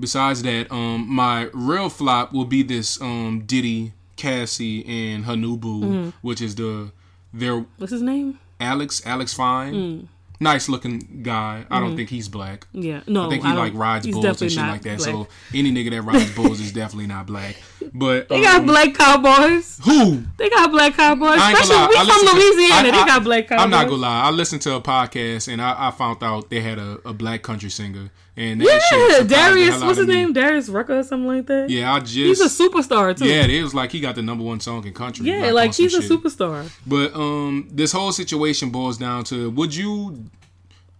besides 0.00 0.42
that, 0.44 0.72
um, 0.72 1.06
my 1.12 1.50
real 1.52 1.90
flop 1.90 2.32
will 2.32 2.46
be 2.46 2.62
this 2.62 2.98
um 3.02 3.42
Diddy, 3.46 3.92
Cassie, 4.16 4.84
and 4.86 5.24
hanubu 5.26 5.60
Mm-hmm. 5.82 6.08
which 6.22 6.40
is 6.40 6.54
the 6.54 6.90
their 7.34 7.66
what's 7.76 7.92
his 7.92 8.00
name? 8.02 8.38
Alex 8.60 9.02
Alex 9.04 9.34
Fine. 9.34 9.74
Mm. 9.74 10.08
Nice 10.40 10.68
looking 10.68 11.20
guy. 11.22 11.64
I 11.70 11.78
don't 11.78 11.90
mm-hmm. 11.90 11.96
think 11.96 12.10
he's 12.10 12.28
black. 12.28 12.66
Yeah, 12.72 13.02
no, 13.06 13.26
I 13.26 13.28
think 13.30 13.44
he 13.44 13.48
don't- 13.48 13.58
like 13.58 13.74
rides 13.74 14.06
bulls 14.06 14.42
and 14.42 14.50
shit 14.50 14.60
like 14.60 14.82
that. 14.82 14.98
black. 14.98 15.08
So 15.08 15.28
any 15.54 15.70
nigga 15.70 15.90
that 15.90 16.02
rides 16.02 16.34
bulls 16.34 16.60
is 16.60 16.72
definitely 16.72 17.06
not 17.06 17.26
black. 17.26 17.56
But 17.92 18.28
they 18.28 18.40
got 18.42 18.60
um, 18.60 18.66
black 18.66 18.94
cowboys. 18.94 19.80
who? 19.84 20.22
They 20.38 20.48
got 20.50 20.70
black 20.70 20.94
cowboys. 20.94 21.36
Especially 21.38 21.76
we 21.88 21.94
from 21.96 22.06
listened 22.06 22.28
to- 22.28 22.34
Louisiana. 22.36 22.88
I- 22.88 22.90
they 22.90 22.98
I- 22.98 23.06
got 23.06 23.24
black 23.24 23.48
cowboys. 23.48 23.64
I'm 23.64 23.70
not 23.70 23.86
gonna 23.88 24.02
lie. 24.02 24.22
I 24.22 24.30
listened 24.30 24.62
to 24.62 24.74
a 24.74 24.80
podcast 24.80 25.52
and 25.52 25.60
I, 25.60 25.88
I 25.88 25.90
found 25.90 26.22
out 26.22 26.50
they 26.50 26.60
had 26.60 26.78
a, 26.78 26.98
a 27.04 27.12
black 27.12 27.42
country 27.42 27.70
singer 27.70 28.10
and 28.36 28.60
Yeah, 28.62 29.22
Darius. 29.26 29.80
What's 29.82 29.98
his 29.98 30.06
me. 30.08 30.14
name? 30.14 30.32
Darius 30.32 30.68
Rucker 30.68 30.98
or 30.98 31.02
something 31.04 31.28
like 31.28 31.46
that. 31.46 31.70
Yeah, 31.70 31.92
I 31.94 32.00
just 32.00 32.14
he's 32.14 32.40
a 32.40 32.46
superstar 32.46 33.16
too. 33.16 33.26
yeah. 33.26 33.44
It 33.46 33.62
was 33.62 33.74
like 33.74 33.92
he 33.92 34.00
got 34.00 34.14
the 34.16 34.22
number 34.22 34.42
one 34.44 34.60
song 34.60 34.84
in 34.86 34.92
country. 34.92 35.26
Yeah, 35.26 35.50
like 35.52 35.72
some 35.74 35.84
he's 35.84 35.94
a 35.94 36.02
shit. 36.02 36.10
superstar. 36.10 36.68
But 36.86 37.14
um, 37.14 37.68
this 37.70 37.92
whole 37.92 38.10
situation 38.12 38.70
boils 38.70 38.98
down 38.98 39.24
to: 39.24 39.50
Would 39.50 39.74
you? 39.76 40.24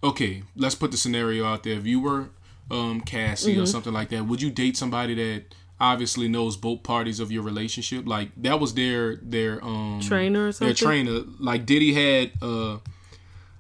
Okay, 0.03 0.43
let's 0.55 0.75
put 0.75 0.91
the 0.91 0.97
scenario 0.97 1.45
out 1.47 1.63
there. 1.63 1.75
If 1.79 1.87
you 1.87 2.01
were 2.01 2.29
um 2.71 3.01
Cassie 3.01 3.53
Mm-hmm. 3.55 3.63
or 3.63 3.67
something 3.67 3.93
like 3.93 4.11
that, 4.11 4.25
would 4.27 4.41
you 4.41 4.51
date 4.51 4.77
somebody 4.77 5.15
that 5.15 5.45
obviously 5.93 6.29
knows 6.29 6.57
both 6.57 6.83
parties 6.83 7.21
of 7.21 7.31
your 7.31 7.43
relationship? 7.43 8.07
Like 8.07 8.31
that 8.43 8.59
was 8.61 8.75
their 8.75 9.17
their 9.17 9.63
um 9.65 10.01
Trainer 10.03 10.49
or 10.49 10.53
something? 10.53 10.67
Their 10.69 10.75
trainer, 10.75 11.21
like 11.39 11.67
Diddy 11.67 11.93
had 11.95 12.33
uh 12.43 12.79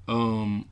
um. 0.08 0.66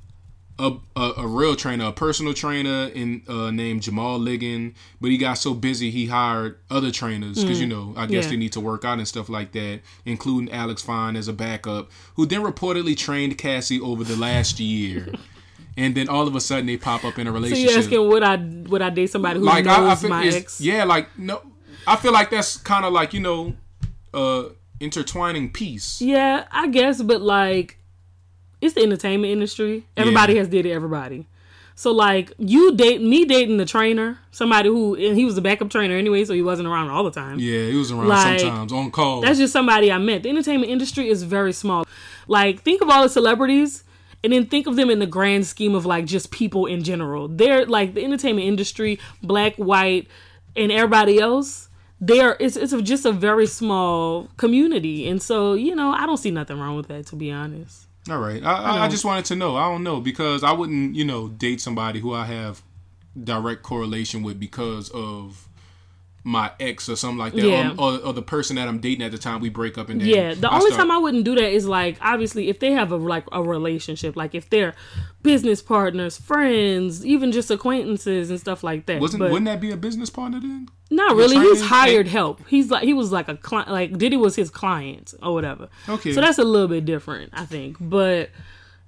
A, 0.59 0.71
a, 0.95 1.13
a 1.17 1.27
real 1.27 1.57
trainer, 1.57 1.87
a 1.87 1.93
personal 1.93 2.35
trainer 2.35 2.87
in 2.95 3.23
uh, 3.27 3.51
named 3.51 3.83
Jamal 3.83 4.21
Ligon, 4.21 4.75
but 5.01 5.11
he 5.11 5.17
got 5.17 5.35
so 5.39 5.55
busy 5.55 5.91
he 5.91 6.07
hired 6.07 6.59
other 6.71 6.91
trainers 6.93 7.43
because 7.43 7.59
you 7.61 7.67
know 7.67 7.95
I 7.97 8.07
guess 8.07 8.27
Mm. 8.27 8.27
Yeah. 8.27 8.31
they 8.33 8.37
need 8.37 8.53
to 8.53 8.61
work 8.61 8.85
out 8.85 8.99
and 8.99 9.09
stuff 9.09 9.29
like 9.31 9.51
that, 9.53 9.81
including 10.05 10.53
Alex 10.53 10.83
Fine 10.83 11.17
as 11.17 11.27
a 11.27 11.33
backup, 11.33 11.91
who 12.15 12.27
then 12.27 12.43
reportedly 12.43 12.95
trained 12.97 13.39
Cassie 13.39 13.81
over 13.81 14.05
the 14.05 14.15
last 14.15 14.61
year, 14.61 15.09
and 15.77 15.95
then 15.95 16.09
all 16.09 16.27
of 16.27 16.37
a 16.37 16.41
sudden 16.41 16.67
they 16.67 16.77
pop 16.77 17.05
up 17.05 17.19
in 17.19 17.27
a 17.27 17.33
relationship. 17.33 17.69
So 17.69 17.73
you 17.73 17.79
asking 17.79 18.09
would 18.09 18.23
I 18.23 18.37
would 18.69 18.83
I 18.83 18.91
date 18.91 19.11
somebody 19.11 19.39
who 19.41 19.45
like 19.47 19.65
knows 19.65 20.05
I, 20.05 20.07
I 20.07 20.11
my 20.11 20.27
ex? 20.27 20.61
yeah, 20.61 20.85
like 20.85 21.19
no, 21.19 21.41
I 21.87 21.97
feel 21.97 22.13
like 22.13 22.31
that's 22.31 22.57
kind 22.57 22.85
of 22.85 22.93
like 22.93 23.15
you 23.15 23.21
know, 23.21 23.55
uh, 24.13 24.45
intertwining 24.81 25.51
piece. 25.51 26.01
Yeah, 26.01 26.47
I 26.51 26.69
guess, 26.69 27.03
but 27.03 27.21
like, 27.23 27.79
it's 28.61 28.75
the 28.75 28.83
entertainment 28.83 29.33
industry. 29.33 29.87
Everybody 29.97 30.37
has 30.37 30.49
dated 30.49 30.73
everybody. 30.73 31.29
So 31.75 31.91
like, 31.91 32.33
you 32.39 32.77
date 32.77 33.01
me 33.01 33.25
dating 33.25 33.57
the 33.57 33.65
trainer, 33.65 34.19
somebody 34.31 34.69
who 34.69 34.95
and 34.95 35.17
he 35.17 35.25
was 35.25 35.39
a 35.39 35.43
backup 35.43 35.71
trainer 35.71 35.97
anyway, 35.97 36.25
so 36.25 36.35
he 36.35 36.43
wasn't 36.43 36.69
around 36.69 36.91
all 36.91 37.03
the 37.03 37.11
time. 37.11 37.39
Yeah, 37.39 37.69
he 37.69 37.77
was 37.77 37.91
around 37.91 38.09
Like, 38.09 38.41
sometimes 38.41 38.73
on 38.73 38.91
call. 38.91 39.23
That's 39.23 39.39
just 39.39 39.53
somebody 39.53 39.91
I 39.91 39.99
met. 39.99 40.23
The 40.23 40.29
entertainment 40.29 40.71
industry 40.71 41.09
is 41.09 41.23
very 41.23 41.53
small. 41.53 41.87
Like, 42.29 42.61
think 42.61 42.83
of 42.83 42.91
all 42.91 43.03
the 43.03 43.09
celebrities 43.09 43.85
and 44.25 44.33
then 44.33 44.47
think 44.47 44.67
of 44.67 44.77
them 44.77 44.91
in 44.91 44.99
the 44.99 45.07
grand 45.07 45.47
scheme 45.47 45.75
of 45.75 45.85
like 45.85 46.07
just 46.07 46.31
people 46.31 46.67
in 46.67 46.83
general. 46.83 47.29
They're 47.29 47.67
like 47.67 47.95
the 47.95 48.05
entertainment 48.05 48.47
industry, 48.47 48.99
black, 49.23 49.57
white, 49.57 50.09
and 50.57 50.71
everybody 50.71 51.19
else. 51.19 51.69
There, 52.01 52.37
it's 52.41 52.57
it's 52.57 52.73
a, 52.73 52.83
just 52.83 53.05
a 53.05 53.13
very 53.13 53.47
small 53.47 54.29
community, 54.37 55.09
and 55.09 55.23
so 55.23 55.55
you 55.55 55.75
know 55.75 55.93
I 55.93 56.07
don't 56.07 56.17
see 56.17 56.31
nothing 56.33 56.59
wrong 56.59 56.77
with 56.77 56.89
that. 56.89 57.07
To 57.07 57.17
be 57.17 57.31
honest, 57.31 57.87
All 58.11 58.19
right. 58.19 58.43
I, 58.43 58.53
I, 58.53 58.85
I 58.85 58.89
just 58.89 59.05
wanted 59.05 59.25
to 59.27 59.37
know. 59.37 59.57
I 59.57 59.71
don't 59.71 59.85
know 59.85 60.01
because 60.01 60.43
I 60.43 60.53
wouldn't, 60.53 60.97
you 60.97 61.05
know, 61.05 61.29
date 61.29 61.61
somebody 61.61 62.01
who 62.01 62.13
I 62.13 62.25
have 62.25 62.63
direct 63.23 63.63
correlation 63.63 64.23
with 64.23 64.41
because 64.41 64.91
of 64.91 65.49
my 66.25 66.53
ex 66.61 66.89
or 66.89 66.95
something 66.95 67.19
like 67.19 67.33
that, 67.33 67.43
Yeah. 67.45 67.75
or, 67.77 67.95
or, 67.95 67.99
or 68.07 68.13
the 68.13 68.23
person 68.23 68.55
that 68.57 68.69
I'm 68.69 68.79
dating 68.79 69.03
at 69.05 69.11
the 69.11 69.19
time, 69.19 69.41
we 69.41 69.49
break 69.49 69.77
up 69.77 69.89
and 69.89 70.01
then 70.01 70.07
Yeah, 70.09 70.35
the 70.35 70.49
I 70.49 70.55
only 70.55 70.71
start- 70.71 70.83
time 70.83 70.91
I 70.93 70.99
wouldn't 70.99 71.25
do 71.25 71.35
that 71.35 71.51
is 71.51 71.67
like 71.67 71.99
obviously 72.01 72.49
if 72.49 72.61
they 72.61 72.71
have 72.73 72.93
a 72.93 72.97
like 72.97 73.25
a 73.33 73.43
relationship, 73.43 74.15
like 74.15 74.35
if 74.35 74.49
they're 74.49 74.75
business 75.23 75.61
partners, 75.63 76.17
friends, 76.19 77.05
even 77.05 77.33
just 77.33 77.51
acquaintances 77.51 78.31
and 78.31 78.39
stuff 78.39 78.63
like 78.63 78.87
that. 78.87 79.01
wasn't 79.01 79.19
but 79.21 79.31
wouldn't 79.33 79.47
that 79.47 79.61
be 79.61 79.73
a 79.73 79.77
business 79.77 80.11
partner 80.11 80.39
then? 80.41 80.69
not 80.91 81.17
really. 81.17 81.37
He's 81.39 81.63
hired 81.63 82.01
and- 82.07 82.09
help. 82.11 82.47
He's 82.49 82.71
like 82.71 82.85
he 82.85 82.93
was 82.95 83.11
like 83.11 83.29
a 83.29 83.37
client. 83.37 83.71
Like 83.71 83.99
Diddy 83.99 84.17
was 84.17 84.37
his 84.37 84.51
client 84.51 85.15
or 85.23 85.33
whatever. 85.35 85.69
Okay. 85.89 86.13
so 86.13 86.21
that's 86.21 86.39
a 86.39 86.45
little 86.45 86.69
bit 86.69 86.85
different, 86.85 87.31
I 87.33 87.47
think. 87.47 87.79
But 87.81 88.31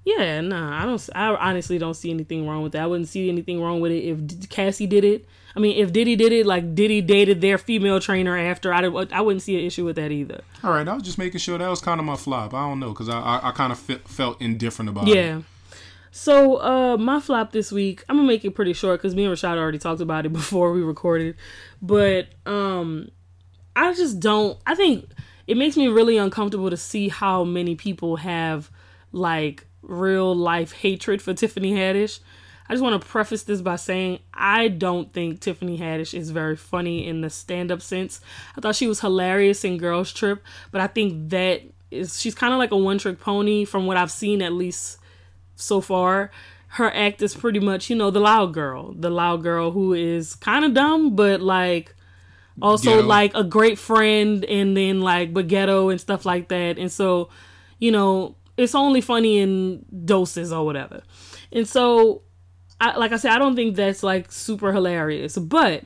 yeah, 0.05 0.39
nah, 0.39 0.81
I 0.81 0.85
don't. 0.85 1.09
I 1.15 1.35
honestly 1.35 1.79
don't 1.79 1.95
see 1.95 2.11
anything 2.11 2.47
wrong 2.47 2.61
with 2.61 2.73
that. 2.73 2.83
I 2.83 2.87
wouldn't 2.87 3.09
see 3.09 3.27
anything 3.27 3.59
wrong 3.59 3.81
with 3.81 3.91
it 3.91 4.03
if 4.03 4.25
D- 4.25 4.47
Cassie 4.47 4.85
did 4.85 5.03
it. 5.03 5.25
I 5.55 5.59
mean, 5.59 5.77
if 5.77 5.91
Diddy 5.91 6.15
did 6.15 6.31
it, 6.31 6.45
like 6.45 6.75
Diddy 6.75 7.01
dated 7.01 7.41
their 7.41 7.57
female 7.57 7.99
trainer 7.99 8.37
after, 8.37 8.71
I, 8.71 8.83
I 8.83 9.21
wouldn't 9.21 9.41
see 9.41 9.57
an 9.57 9.65
issue 9.65 9.83
with 9.83 9.95
that 9.95 10.11
either. 10.11 10.41
All 10.63 10.69
right, 10.71 10.87
I 10.87 10.93
was 10.93 11.01
just 11.01 11.17
making 11.17 11.39
sure 11.39 11.57
that 11.57 11.67
was 11.67 11.81
kind 11.81 11.99
of 11.99 12.05
my 12.05 12.17
flop. 12.17 12.53
I 12.53 12.67
don't 12.67 12.79
know 12.79 12.89
because 12.89 13.09
I 13.09 13.19
I, 13.19 13.49
I 13.49 13.51
kind 13.51 13.71
of 13.71 13.79
fe- 13.79 14.01
felt 14.05 14.39
indifferent 14.39 14.89
about 14.89 15.07
it. 15.07 15.15
Yeah. 15.15 15.41
So 16.11 16.57
uh 16.61 16.97
my 16.97 17.19
flop 17.19 17.51
this 17.51 17.71
week, 17.71 18.03
I'm 18.07 18.17
gonna 18.17 18.27
make 18.27 18.45
it 18.45 18.51
pretty 18.51 18.73
short 18.73 19.01
because 19.01 19.15
me 19.15 19.25
and 19.25 19.33
Rashad 19.33 19.57
already 19.57 19.79
talked 19.79 20.01
about 20.01 20.25
it 20.25 20.33
before 20.33 20.71
we 20.71 20.81
recorded. 20.81 21.35
But 21.81 22.27
um 22.45 23.09
I 23.75 23.93
just 23.93 24.19
don't 24.19 24.59
I 24.67 24.75
think 24.75 25.09
it 25.47 25.57
makes 25.57 25.75
me 25.75 25.87
really 25.87 26.17
uncomfortable 26.17 26.69
to 26.69 26.77
see 26.77 27.09
how 27.09 27.43
many 27.43 27.75
people 27.75 28.17
have 28.17 28.69
like 29.11 29.65
real 29.87 30.35
life 30.35 30.71
hatred 30.73 31.21
for 31.21 31.33
Tiffany 31.33 31.73
Haddish. 31.73 32.19
I 32.67 32.73
just 32.73 32.83
want 32.83 32.99
to 32.99 33.07
preface 33.07 33.43
this 33.43 33.61
by 33.61 33.75
saying 33.75 34.19
I 34.33 34.69
don't 34.69 35.13
think 35.13 35.39
Tiffany 35.39 35.77
Haddish 35.77 36.17
is 36.17 36.31
very 36.31 36.55
funny 36.55 37.07
in 37.07 37.21
the 37.21 37.29
stand 37.29 37.71
up 37.71 37.81
sense. 37.81 38.21
I 38.57 38.61
thought 38.61 38.75
she 38.75 38.87
was 38.87 39.01
hilarious 39.01 39.63
in 39.63 39.77
Girls 39.77 40.11
Trip, 40.11 40.43
but 40.71 40.81
I 40.81 40.87
think 40.87 41.29
that 41.29 41.61
is 41.91 42.19
she's 42.19 42.35
kind 42.35 42.53
of 42.53 42.59
like 42.59 42.71
a 42.71 42.77
one 42.77 42.97
trick 42.97 43.19
pony 43.19 43.65
from 43.65 43.85
what 43.85 43.97
I've 43.97 44.11
seen 44.11 44.41
at 44.41 44.53
least 44.53 44.97
so 45.55 45.79
far. 45.79 46.31
Her 46.69 46.91
act 46.93 47.21
is 47.21 47.35
pretty 47.35 47.59
much, 47.59 47.89
you 47.89 47.95
know, 47.95 48.09
the 48.09 48.19
loud 48.19 48.53
girl, 48.53 48.93
the 48.93 49.09
loud 49.09 49.43
girl 49.43 49.71
who 49.71 49.93
is 49.93 50.35
kind 50.35 50.65
of 50.65 50.73
dumb, 50.73 51.15
but 51.15 51.41
like 51.41 51.95
also 52.61 52.95
Ghetto. 52.95 53.07
like 53.07 53.35
a 53.35 53.43
great 53.43 53.77
friend, 53.77 54.43
and 54.45 54.75
then 54.75 55.01
like 55.01 55.33
but 55.33 55.47
ghetto 55.47 55.89
and 55.89 56.01
stuff 56.01 56.25
like 56.25 56.47
that. 56.49 56.77
And 56.77 56.91
so, 56.91 57.29
you 57.79 57.91
know, 57.91 58.35
it's 58.57 58.75
only 58.75 59.01
funny 59.01 59.39
in 59.39 59.85
doses 60.05 60.51
or 60.53 60.65
whatever. 60.65 61.03
And 61.51 61.67
so, 61.67 62.21
I, 62.81 62.97
like 62.97 63.11
I 63.11 63.17
said, 63.17 63.31
I 63.31 63.37
don't 63.37 63.55
think 63.55 63.75
that's 63.75 64.03
like 64.03 64.31
super 64.31 64.71
hilarious, 64.73 65.37
but 65.37 65.83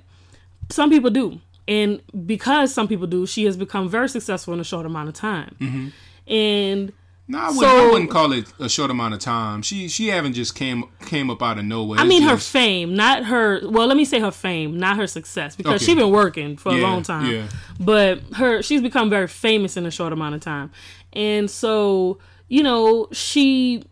some 0.69 0.89
people 0.89 1.09
do. 1.09 1.39
And 1.67 2.01
because 2.25 2.73
some 2.73 2.87
people 2.87 3.05
do, 3.07 3.25
she 3.27 3.45
has 3.45 3.55
become 3.55 3.87
very 3.89 4.09
successful 4.09 4.53
in 4.53 4.59
a 4.59 4.63
short 4.63 4.85
amount 4.87 5.07
of 5.09 5.13
time. 5.15 5.55
Mm-hmm. 5.59 6.31
And 6.31 6.93
No, 7.27 7.37
I 7.39 7.47
wouldn't, 7.49 7.59
So- 7.61 7.87
I 7.87 7.91
wouldn't 7.91 8.09
call 8.09 8.31
it 8.33 8.51
a 8.59 8.67
short 8.69 8.89
amount 8.89 9.13
of 9.13 9.19
time. 9.19 9.61
She 9.61 9.87
she 9.87 10.07
haven't 10.07 10.33
just 10.33 10.55
came 10.55 10.85
came 11.05 11.29
up 11.29 11.43
out 11.43 11.59
of 11.59 11.65
nowhere. 11.65 11.99
I 11.99 12.05
mean 12.05 12.23
her 12.23 12.37
fame, 12.37 12.95
not 12.95 13.25
her. 13.25 13.61
Well, 13.67 13.85
let 13.87 13.97
me 13.97 14.05
say 14.05 14.19
her 14.19 14.31
fame, 14.31 14.77
not 14.79 14.97
her 14.97 15.05
success, 15.07 15.55
because 15.55 15.75
Okay. 15.75 15.85
she's 15.85 15.95
been 15.95 16.09
working 16.11 16.57
for 16.57 16.69
a 16.69 16.77
long 16.77 17.03
time. 17.03 17.31
yeah. 17.31 17.47
But 17.79 18.21
her, 18.35 18.61
she's 18.63 18.81
become 18.81 19.09
very 19.11 19.27
famous 19.27 19.77
in 19.77 19.85
a 19.85 19.91
short 19.91 20.11
amount 20.11 20.33
of 20.35 20.41
time, 20.41 20.71
and 21.13 21.49
so 21.51 22.17
you 22.49 22.63
know 22.63 23.07
she 23.11 23.83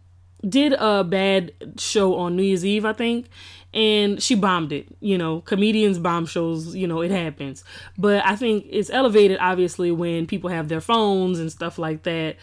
did 0.47 0.73
a 0.73 1.03
bad 1.03 1.51
show 1.77 2.15
on 2.15 2.35
New 2.35 2.43
Year's 2.43 2.65
Eve, 2.65 2.85
I 2.85 2.93
think, 2.93 3.27
and 3.73 4.21
she 4.21 4.35
bombed 4.35 4.71
it. 4.71 4.87
You 4.99 5.17
know, 5.17 5.41
comedians 5.41 5.99
bomb 5.99 6.25
shows. 6.25 6.75
You 6.75 6.87
know, 6.87 7.01
it 7.01 7.11
happens. 7.11 7.63
But 7.97 8.25
I 8.25 8.35
think 8.35 8.65
it's 8.69 8.89
elevated, 8.89 9.37
obviously, 9.39 9.91
when 9.91 10.27
people 10.27 10.49
have 10.49 10.67
their 10.67 10.81
phones 10.81 11.39
and 11.39 11.51
stuff 11.51 11.77
like 11.77 12.03
that 12.03 12.37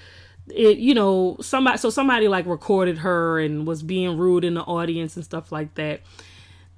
it 0.48 0.78
you 0.78 0.94
know 0.94 1.36
somebody 1.40 1.78
so 1.78 1.90
somebody 1.90 2.28
like 2.28 2.44
recorded 2.46 2.98
her 2.98 3.40
and 3.40 3.66
was 3.66 3.82
being 3.82 4.18
rude 4.18 4.44
in 4.44 4.54
the 4.54 4.60
audience 4.62 5.16
and 5.16 5.24
stuff 5.24 5.50
like 5.50 5.74
that 5.74 6.02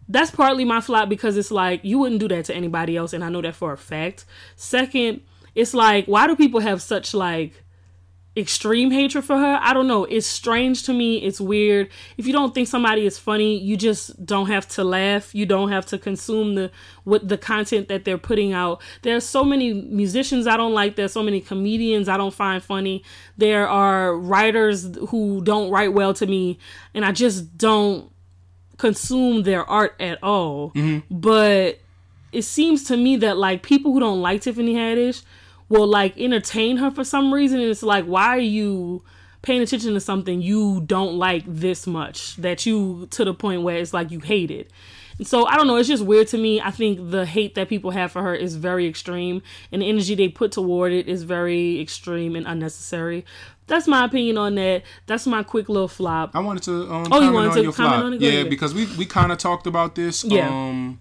that's 0.09 0.31
partly 0.31 0.65
my 0.65 0.81
flop 0.81 1.09
because 1.09 1.37
it's 1.37 1.51
like 1.51 1.81
you 1.83 1.99
wouldn't 1.99 2.21
do 2.21 2.29
that 2.29 2.45
to 2.45 2.55
anybody 2.55 2.97
else 2.97 3.13
and 3.13 3.25
i 3.25 3.29
know 3.29 3.43
that 3.43 3.55
for 3.55 3.73
a 3.73 3.77
fact 3.77 4.25
second 4.55 5.21
it's 5.55 5.75
like 5.75 6.07
why 6.07 6.27
do 6.27 6.37
people 6.37 6.61
have 6.61 6.81
such 6.81 7.13
like 7.13 7.65
extreme 8.37 8.91
hatred 8.91 9.25
for 9.25 9.39
her 9.39 9.59
i 9.63 9.73
don't 9.73 9.87
know. 9.87 10.05
It's 10.05 10.27
strange 10.27 10.83
to 10.85 10.93
me. 10.93 11.17
It's 11.19 11.41
weird. 11.41 11.89
If 12.19 12.27
you 12.27 12.33
don't 12.33 12.55
think 12.55 12.69
somebody 12.69 13.07
is 13.07 13.19
funny 13.19 13.59
you 13.59 13.77
just 13.77 14.25
don't 14.25 14.49
have 14.49 14.69
to 14.69 14.85
laugh. 14.85 15.35
You 15.35 15.47
don't 15.47 15.71
have 15.71 15.87
to 15.87 15.99
consume 15.99 16.55
the 16.55 16.71
what 17.05 17.29
the 17.29 17.39
content 17.39 17.89
that 17.89 18.05
they're 18.05 18.19
putting 18.19 18.53
out. 18.53 18.83
There's 19.03 19.25
so 19.25 19.43
many 19.45 19.73
musicians 19.73 20.47
i 20.47 20.57
don't 20.57 20.75
like. 20.75 20.97
There's 20.97 21.13
so 21.13 21.23
many 21.23 21.41
comedians 21.41 22.09
i 22.09 22.17
don't 22.17 22.35
find 22.35 22.63
funny. 22.63 23.03
There 23.39 23.67
are 23.69 24.15
writers 24.15 24.97
who 25.09 25.41
don't 25.43 25.71
write 25.71 25.95
well 25.95 26.13
to 26.15 26.27
me 26.27 26.59
and 26.95 27.05
i 27.05 27.13
just 27.13 27.57
don't 27.57 28.11
consume 28.77 29.45
their 29.45 29.65
art 29.65 29.95
at 29.99 30.23
all. 30.23 30.73
Mm-hmm. 30.73 31.19
But 31.19 31.81
it 32.33 32.43
seems 32.43 32.85
to 32.85 32.97
me 32.97 33.17
that 33.17 33.39
like 33.39 33.63
people 33.63 33.93
who 33.93 34.01
don't 34.01 34.21
like 34.21 34.43
Tiffany 34.43 34.75
Haddish 34.75 35.23
will 35.69 35.87
like 35.87 36.17
entertain 36.19 36.77
her 36.79 36.91
for 36.91 37.05
some 37.05 37.33
reason 37.35 37.61
and 37.61 37.71
it's 37.71 37.83
like 37.83 38.05
why 38.05 38.27
are 38.29 38.39
you 38.39 39.03
paying 39.43 39.61
attention 39.63 39.95
to 39.95 40.01
something 40.01 40.41
you 40.43 40.81
don't 40.87 41.17
like 41.17 41.45
this 41.47 41.87
much 41.87 42.37
that 42.37 42.67
you 42.67 43.07
to 43.11 43.25
the 43.25 43.35
point 43.35 43.63
where 43.63 43.77
it's 43.77 43.93
like 43.95 44.11
you 44.11 44.21
hate 44.21 44.51
it 44.51 44.71
and 45.19 45.27
so 45.27 45.47
I 45.47 45.57
don't 45.57 45.67
know 45.67 45.77
it's 45.77 45.89
just 45.89 46.05
weird 46.05 46.29
to 46.29 46.39
me 46.39 46.61
I 46.61 46.71
think 46.71 47.11
the 47.11 47.25
hate 47.27 47.55
that 47.55 47.69
people 47.69 47.91
have 47.93 48.13
for 48.13 48.23
her 48.23 48.35
is 48.35 48.57
very 48.57 48.87
extreme 48.87 49.43
and 49.73 49.83
the 49.83 49.89
energy 49.89 50.15
they 50.15 50.29
put 50.29 50.53
toward 50.53 50.93
it 50.93 51.09
is 51.09 51.23
very 51.23 51.81
extreme 51.81 52.35
and 52.37 52.47
unnecessary 52.47 53.25
that's 53.69 53.89
my 53.89 54.05
opinion 54.05 54.39
on 54.39 54.55
that 54.57 54.83
that's 55.07 55.27
my 55.27 55.43
quick 55.43 55.69
little 55.69 55.89
flop 55.89 56.31
I 56.35 56.41
wanted 56.41 56.63
to 56.65 56.93
um, 56.93 57.09
Oh, 57.13 57.21
you 57.21 57.33
wanted 57.33 57.55
to 57.55 57.63
comment 57.73 57.75
flop. 57.75 58.05
on 58.05 58.13
it? 58.15 58.19
Go 58.21 58.27
Yeah, 58.27 58.33
ahead. 58.33 58.51
because 58.51 58.73
we 58.75 58.87
we 58.97 59.05
kind 59.07 59.33
of 59.33 59.39
talked 59.39 59.67
about 59.67 59.95
this. 59.97 60.23
Yeah. 60.25 60.49
Um, 60.49 61.01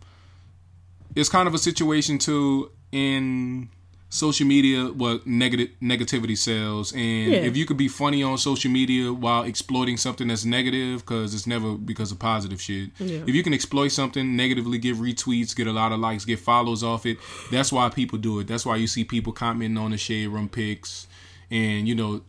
it's 1.16 1.30
kind 1.30 1.48
of 1.48 1.54
a 1.54 1.58
situation 1.60 2.18
too 2.18 2.72
in 2.92 3.70
social 4.10 4.46
media 4.48 4.86
what 4.86 5.26
negative 5.28 5.70
negativity 5.82 6.38
sells 6.38 6.94
and 6.94 7.32
Yeah. 7.32 7.40
if 7.40 7.58
you 7.58 7.66
could 7.66 7.76
be 7.76 7.88
funny 7.88 8.24
on 8.24 8.38
social 8.38 8.72
media 8.72 9.12
while 9.12 9.44
exploiting 9.44 9.98
something 9.98 10.28
that's 10.28 10.46
negative 10.46 11.00
because 11.02 11.34
it's 11.34 11.48
never 11.48 11.74
because 11.76 12.12
of 12.12 12.20
positive 12.20 12.62
shit 12.62 12.92
Yeah. 13.00 13.24
if 13.28 13.34
you 13.36 13.44
can 13.44 13.54
exploit 13.54 13.90
something 13.90 14.36
negatively 14.36 14.78
get 14.78 14.96
retweets 14.96 15.56
get 15.56 15.68
a 15.68 15.74
lot 15.74 15.92
of 15.92 16.00
likes 16.00 16.24
get 16.24 16.40
follows 16.40 16.84
off 16.84 17.06
it 17.06 17.18
that's 17.52 17.72
why 17.74 17.90
people 17.90 18.18
do 18.20 18.40
it 18.40 18.48
that's 18.48 18.66
why 18.66 18.76
you 18.78 18.88
see 18.88 19.04
people 19.04 19.34
commenting 19.34 19.78
on 19.78 19.92
the 19.92 19.98
shade 19.98 20.28
room 20.28 20.48
pics 20.50 21.08
and 21.52 21.88
you 21.88 21.96
know 21.96 22.22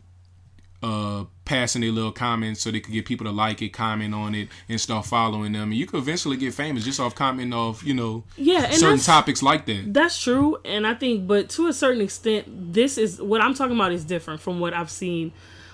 uh 0.87 1.25
passing 1.45 1.81
their 1.81 1.91
little 1.91 2.13
comments 2.13 2.61
so 2.61 2.71
they 2.71 2.81
could 2.81 2.93
get 2.93 3.05
people 3.05 3.25
to 3.25 3.33
like 3.33 3.63
it 3.63 3.71
comment 3.71 4.15
on 4.15 4.35
it 4.35 4.49
and 4.69 4.81
start 4.81 5.07
following 5.07 5.53
them 5.53 5.71
and 5.71 5.75
you 5.75 5.87
could 5.87 5.99
eventually 5.99 6.37
get 6.37 6.53
famous 6.55 6.85
just 6.85 7.01
off 7.01 7.15
commenting 7.15 7.53
off 7.53 7.85
you 7.85 7.95
know 7.95 8.23
Yeah, 8.37 8.71
certain 8.71 8.99
topics 8.99 9.43
like 9.43 9.67
that 9.67 9.93
That's 9.93 10.21
true, 10.21 10.59
and 10.65 10.87
I 10.87 10.95
think, 10.95 11.27
but 11.27 11.49
to 11.51 11.67
a 11.69 11.73
certain 11.73 12.03
extent, 12.03 12.73
this 12.73 12.99
is 12.99 13.21
what 13.21 13.41
I'm 13.41 13.55
talking 13.55 13.75
about 13.75 13.93
is 13.93 14.05
different 14.05 14.41
from 14.41 14.61
what 14.61 14.75
I've 14.75 14.91
seen 14.91 15.33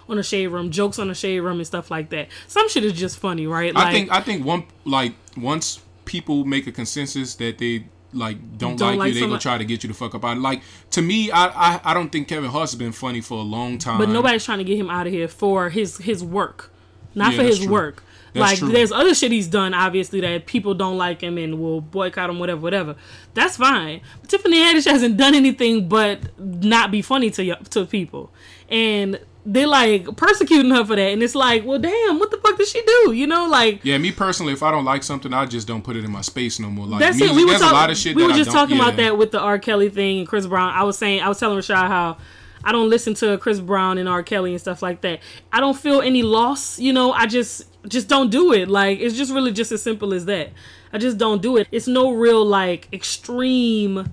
on 0.08 0.16
the 0.16 0.22
shade 0.22 0.48
room, 0.48 0.70
jokes 0.70 0.98
on 0.98 1.08
the 1.08 1.14
shade 1.14 1.40
room, 1.40 1.58
and 1.58 1.66
stuff 1.66 1.90
like 1.90 2.10
that. 2.10 2.28
Some 2.46 2.68
shit 2.68 2.84
is 2.84 2.92
just 2.92 3.18
funny, 3.18 3.46
right? 3.46 3.74
Like, 3.74 3.86
I 3.86 3.92
think 3.92 4.10
I 4.10 4.20
think 4.20 4.44
one 4.44 4.64
like 4.84 5.14
once 5.36 5.80
people 6.04 6.44
make 6.44 6.66
a 6.66 6.72
consensus 6.72 7.34
that 7.36 7.58
they 7.58 7.84
like 8.12 8.58
don't, 8.58 8.76
Don't 8.76 8.90
like, 8.90 8.98
like 8.98 9.08
you, 9.14 9.20
they 9.20 9.26
gonna 9.26 9.38
try 9.38 9.58
to 9.58 9.64
get 9.64 9.82
you 9.82 9.88
to 9.88 9.94
fuck 9.94 10.14
up 10.14 10.24
out. 10.24 10.38
Like 10.38 10.62
to 10.90 11.02
me, 11.02 11.30
I, 11.30 11.46
I 11.76 11.80
I 11.84 11.94
don't 11.94 12.10
think 12.10 12.28
Kevin 12.28 12.50
Hart's 12.50 12.74
been 12.74 12.92
funny 12.92 13.20
for 13.20 13.38
a 13.38 13.42
long 13.42 13.78
time. 13.78 13.98
but 13.98 14.08
nobody's 14.08 14.44
trying 14.44 14.58
to 14.58 14.64
get 14.64 14.76
him 14.76 14.90
out 14.90 15.06
of 15.06 15.12
here 15.12 15.28
for 15.28 15.70
his 15.70 15.98
his 15.98 16.22
work, 16.22 16.70
not 17.14 17.32
Yeah, 17.32 17.38
for 17.38 17.44
his 17.44 17.58
true. 17.60 17.72
work. 17.72 18.04
That's 18.34 18.50
like 18.52 18.58
true. 18.60 18.68
there's 18.70 18.92
other 18.92 19.14
shit 19.14 19.30
he's 19.30 19.46
done, 19.48 19.74
obviously 19.74 20.20
that 20.22 20.46
people 20.46 20.72
don't 20.72 20.96
like 20.96 21.20
him 21.20 21.36
and 21.36 21.60
will 21.60 21.82
boycott 21.82 22.30
him, 22.30 22.38
whatever, 22.38 22.62
whatever. 22.62 22.96
That's 23.34 23.58
fine. 23.58 24.00
But 24.22 24.30
Tiffany 24.30 24.56
Haddish 24.56 24.86
hasn't 24.90 25.18
done 25.18 25.34
anything 25.34 25.86
but 25.86 26.18
not 26.38 26.90
be 26.90 27.02
funny 27.02 27.28
to 27.32 27.46
y- 27.46 27.58
to 27.70 27.84
people, 27.84 28.32
and 28.72 29.20
they're 29.44 29.66
like 29.66 30.16
persecuting 30.16 30.70
her 30.70 30.84
for 30.84 30.96
that. 30.96 31.12
And 31.12 31.22
it's 31.22 31.34
like, 31.34 31.64
well, 31.64 31.78
damn, 31.78 32.18
what 32.18 32.30
the 32.30 32.36
fuck 32.38 32.56
did 32.56 32.68
she 32.68 32.80
do? 32.82 33.12
You 33.12 33.26
know, 33.26 33.46
like 33.48 33.84
Yeah, 33.84 33.98
me 33.98 34.12
personally, 34.12 34.52
if 34.52 34.62
I 34.62 34.70
don't 34.70 34.84
like 34.84 35.02
something, 35.02 35.32
I 35.34 35.46
just 35.46 35.66
don't 35.66 35.82
put 35.82 35.96
it 35.96 36.04
in 36.04 36.10
my 36.12 36.20
space 36.20 36.58
no 36.60 36.70
more. 36.70 36.86
Like 36.86 37.00
That's 37.00 37.16
music, 37.18 37.34
it. 37.34 37.36
We 37.36 37.44
were, 37.44 37.50
there's 37.50 37.60
talk- 37.60 37.72
a 37.72 37.74
lot 37.74 37.90
of 37.90 37.96
shit. 37.96 38.16
we 38.16 38.24
were 38.26 38.32
just 38.32 38.50
talking 38.50 38.76
about 38.76 38.96
that 38.96 39.18
with 39.18 39.32
the 39.32 39.40
R. 39.40 39.58
Kelly 39.58 39.90
thing 39.90 40.20
and 40.20 40.28
Chris 40.28 40.46
Brown. 40.46 40.72
I 40.72 40.84
was 40.84 40.96
saying, 40.96 41.22
I 41.22 41.28
was 41.28 41.38
telling 41.38 41.58
Rashad 41.58 41.88
how 41.88 42.18
I 42.64 42.70
don't 42.70 42.88
listen 42.88 43.14
to 43.14 43.36
Chris 43.38 43.58
Brown 43.58 43.98
and 43.98 44.08
R. 44.08 44.22
Kelly 44.22 44.52
and 44.52 44.60
stuff 44.60 44.80
like 44.80 45.00
that. 45.00 45.20
I 45.52 45.58
don't 45.58 45.76
feel 45.76 46.00
any 46.00 46.22
loss. 46.22 46.78
You 46.78 46.92
know, 46.92 47.12
I 47.12 47.26
just 47.26 47.64
just 47.88 48.08
don't 48.08 48.30
do 48.30 48.52
it. 48.52 48.68
Like 48.68 49.00
it's 49.00 49.16
just 49.16 49.32
really 49.32 49.50
just 49.52 49.72
as 49.72 49.82
simple 49.82 50.14
as 50.14 50.26
that. 50.26 50.50
I 50.92 50.98
just 50.98 51.18
don't 51.18 51.42
do 51.42 51.56
it. 51.56 51.66
It's 51.72 51.88
no 51.88 52.12
real 52.12 52.44
like 52.44 52.88
extreme 52.92 54.12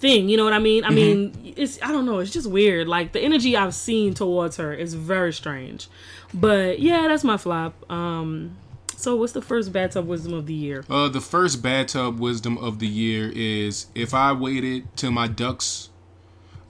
thing. 0.00 0.28
You 0.28 0.36
know 0.36 0.44
what 0.44 0.52
I 0.52 0.58
mean? 0.58 0.82
I 0.84 0.88
Mm-hmm. 0.88 0.94
mean, 0.96 1.54
it's 1.56 1.78
I 1.82 1.92
don't 1.92 2.06
know. 2.06 2.18
It's 2.18 2.32
just 2.32 2.48
weird. 2.50 2.88
Like 2.88 3.12
the 3.12 3.20
energy 3.20 3.56
I've 3.56 3.74
seen 3.74 4.14
towards 4.14 4.56
her 4.56 4.72
is 4.74 4.94
very 4.94 5.32
strange. 5.32 5.88
But 6.34 6.80
yeah, 6.80 7.06
that's 7.08 7.24
my 7.24 7.36
flop. 7.36 7.74
Um, 7.90 8.56
So, 8.96 9.16
what's 9.16 9.32
the 9.32 9.40
first 9.42 9.72
bathtub 9.72 10.06
wisdom 10.06 10.34
of 10.34 10.44
the 10.46 10.52
year? 10.54 10.84
Uh, 10.90 11.08
the 11.08 11.22
first 11.22 11.62
bathtub 11.62 12.18
wisdom 12.20 12.58
of 12.58 12.80
the 12.80 12.86
year 12.86 13.32
is 13.34 13.86
if 13.94 14.12
I 14.12 14.32
waited 14.32 14.94
till 14.94 15.10
my 15.10 15.26
ducks 15.26 15.88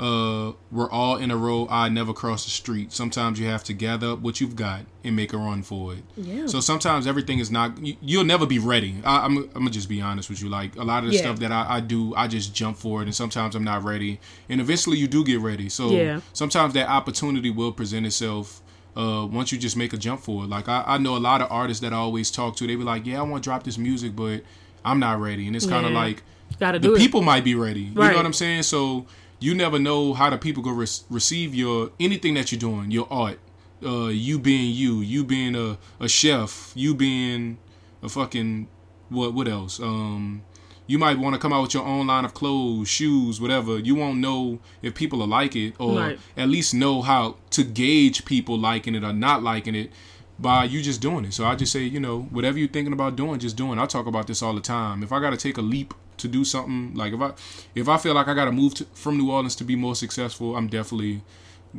uh, 0.01 0.53
were 0.73 0.91
all 0.91 1.17
in 1.17 1.31
a 1.31 1.37
row, 1.37 1.67
I 1.71 1.91
never 1.91 2.15
cross 2.15 2.45
the 2.47 2.51
street. 2.51 2.91
Sometimes 2.91 3.39
you 3.39 3.47
have 3.49 3.63
to 3.65 3.75
gather 3.75 4.13
up 4.13 4.21
what 4.21 4.41
you've 4.41 4.57
got 4.57 4.81
and 5.05 5.15
make 5.15 5.35
a 5.35 5.37
run 5.37 5.63
for 5.63 5.93
it. 5.93 6.03
Yeah. 6.17 6.47
So 6.47 6.61
sometimes 6.61 7.07
everything 7.07 7.39
is 7.39 7.51
not. 7.51 7.85
You, 7.85 7.97
you'll 8.01 8.25
never 8.25 8.47
be 8.47 8.59
ready. 8.59 8.95
I, 9.05 9.27
I'm, 9.27 9.37
I'm 9.39 9.51
gonna 9.53 9.71
just 9.71 9.91
be 9.91 10.01
honest 10.01 10.31
with 10.31 10.41
you. 10.43 10.49
Like 10.49 10.75
a 10.77 10.85
lot 10.85 11.05
of 11.05 11.11
the 11.11 11.17
Yeah. 11.17 11.21
stuff 11.23 11.39
that 11.41 11.53
I, 11.53 11.67
I 11.77 11.81
do, 11.81 12.15
I 12.15 12.29
just 12.29 12.55
jump 12.55 12.79
for 12.79 13.03
it, 13.03 13.05
and 13.05 13.15
sometimes 13.15 13.55
I'm 13.55 13.63
not 13.65 13.85
ready. 13.85 14.21
And 14.49 14.59
eventually, 14.61 14.97
you 14.97 15.07
do 15.07 15.23
get 15.23 15.41
ready. 15.41 15.69
So 15.69 15.91
Yeah. 15.91 16.21
sometimes 16.33 16.73
that 16.75 16.89
opportunity 16.89 17.51
will 17.51 17.73
present 17.73 18.07
itself. 18.07 18.63
Uh, 18.97 19.27
once 19.31 19.53
you 19.53 19.59
just 19.59 19.77
make 19.77 19.93
a 19.93 19.97
jump 19.99 20.21
for 20.21 20.45
it, 20.45 20.49
like 20.49 20.69
I, 20.69 20.83
I 20.87 20.99
know 20.99 21.17
a 21.17 21.19
lot 21.19 21.43
of 21.43 21.49
artists 21.53 21.81
that 21.83 21.93
I 21.93 21.97
always 21.97 22.31
talk 22.31 22.57
to, 22.57 22.67
they 22.67 22.75
be 22.75 22.83
like, 22.85 23.05
"Yeah, 23.07 23.21
I 23.21 23.23
want 23.23 23.45
to 23.45 23.49
drop 23.49 23.63
this 23.65 23.77
music, 23.79 24.17
but 24.17 24.43
I'm 24.85 24.99
not 24.99 25.21
ready." 25.21 25.47
And 25.47 25.55
it's 25.55 25.67
kind 25.67 25.85
of 25.87 25.93
Yeah. 25.93 25.99
like 25.99 26.23
Gotta 26.59 26.79
the 26.81 26.95
it. 26.95 26.99
people 26.99 27.23
might 27.23 27.45
be 27.45 27.55
ready. 27.55 27.83
You 27.83 27.95
know 27.95 28.01
what 28.17 28.27
I'm 28.27 28.33
saying? 28.33 28.65
So 28.65 29.07
you 29.41 29.55
never 29.55 29.79
know 29.79 30.13
how 30.15 30.31
the 30.31 30.39
people 30.39 30.63
go 30.63 30.71
re- 30.71 30.87
receive 31.09 31.55
your 31.55 31.91
anything 31.99 32.35
that 32.35 32.53
you're 32.53 32.59
doing, 32.59 32.91
your 32.91 33.09
art. 33.11 33.39
Uh, 33.83 34.09
you 34.09 34.39
being 34.39 34.75
you, 34.75 35.01
you 35.01 35.25
being 35.25 35.57
a, 35.57 35.79
a 35.99 36.09
chef, 36.09 36.71
you 36.75 36.95
being 36.95 37.57
a 38.03 38.09
fucking 38.09 38.69
what 39.09 39.33
what 39.35 39.49
else? 39.49 39.81
Um, 39.81 40.43
you 40.87 40.99
might 40.99 41.19
want 41.19 41.35
to 41.35 41.39
come 41.41 41.53
out 41.53 41.63
with 41.63 41.73
your 41.75 41.85
own 41.87 42.09
line 42.09 42.25
of 42.25 42.35
clothes, 42.35 42.89
shoes, 42.89 43.41
whatever. 43.41 43.79
You 43.79 43.95
won't 43.95 44.19
know 44.19 44.59
if 44.83 44.95
people 44.95 45.23
are 45.23 45.27
like 45.29 45.55
it, 45.57 45.75
or 45.79 45.97
Right. 45.99 46.19
at 46.37 46.49
least 46.49 46.75
know 46.75 47.01
how 47.01 47.37
to 47.51 47.63
gauge 47.63 48.25
people 48.25 48.59
liking 48.59 48.95
it 48.97 49.05
or 49.05 49.13
not 49.13 49.43
liking 49.43 49.75
it 49.77 49.91
by 50.39 50.65
you 50.65 50.83
just 50.83 51.01
doing 51.01 51.25
it. 51.27 51.33
So 51.33 51.45
I 51.47 51.55
just 51.55 51.71
say, 51.73 51.85
you 51.85 52.01
know, 52.01 52.23
whatever 52.31 52.59
you're 52.59 52.69
thinking 52.69 52.93
about 52.93 53.15
doing, 53.15 53.39
just 53.39 53.57
doing. 53.57 53.79
I 53.79 53.87
talk 53.87 54.07
about 54.07 54.27
this 54.27 54.43
all 54.43 54.55
the 54.55 54.61
time. 54.61 55.03
If 55.03 55.13
I 55.13 55.21
got 55.21 55.31
to 55.31 55.37
take 55.37 55.59
a 55.59 55.63
leap 55.63 55.95
to 56.21 56.29
do 56.29 56.45
something, 56.45 56.95
like 56.95 57.13
if 57.13 57.21
I 57.21 57.33
if 57.75 57.89
I 57.89 57.97
feel 57.99 58.15
like 58.15 58.29
I 58.29 58.35
got 58.35 58.47
to 58.47 58.53
move 58.53 58.75
from 58.95 59.19
New 59.19 59.31
Orleans 59.31 59.57
to 59.57 59.65
be 59.65 59.77
more 59.77 59.95
successful, 59.95 60.57
I'm 60.57 60.69
definitely 60.69 61.23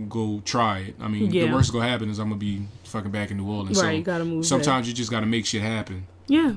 go 0.07 0.41
try 0.45 0.79
it. 0.79 0.95
I 1.01 1.07
mean, 1.07 1.31
Yeah. 1.31 1.47
the 1.47 1.53
worst 1.53 1.71
gonna 1.73 1.87
happen 1.87 2.09
is 2.09 2.19
I'm 2.19 2.27
gonna 2.29 2.39
be 2.39 2.65
fucking 2.85 3.11
back 3.11 3.31
in 3.31 3.37
New 3.37 3.47
Orleans. 3.49 3.77
Right, 3.81 3.87
so 3.87 3.91
you 3.91 4.03
gotta 4.03 4.25
move 4.25 4.45
Sometimes 4.45 4.87
you 4.87 4.93
just 4.93 5.11
gotta 5.11 5.25
make 5.25 5.45
shit 5.45 5.61
happen. 5.61 6.07
Yeah. 6.27 6.53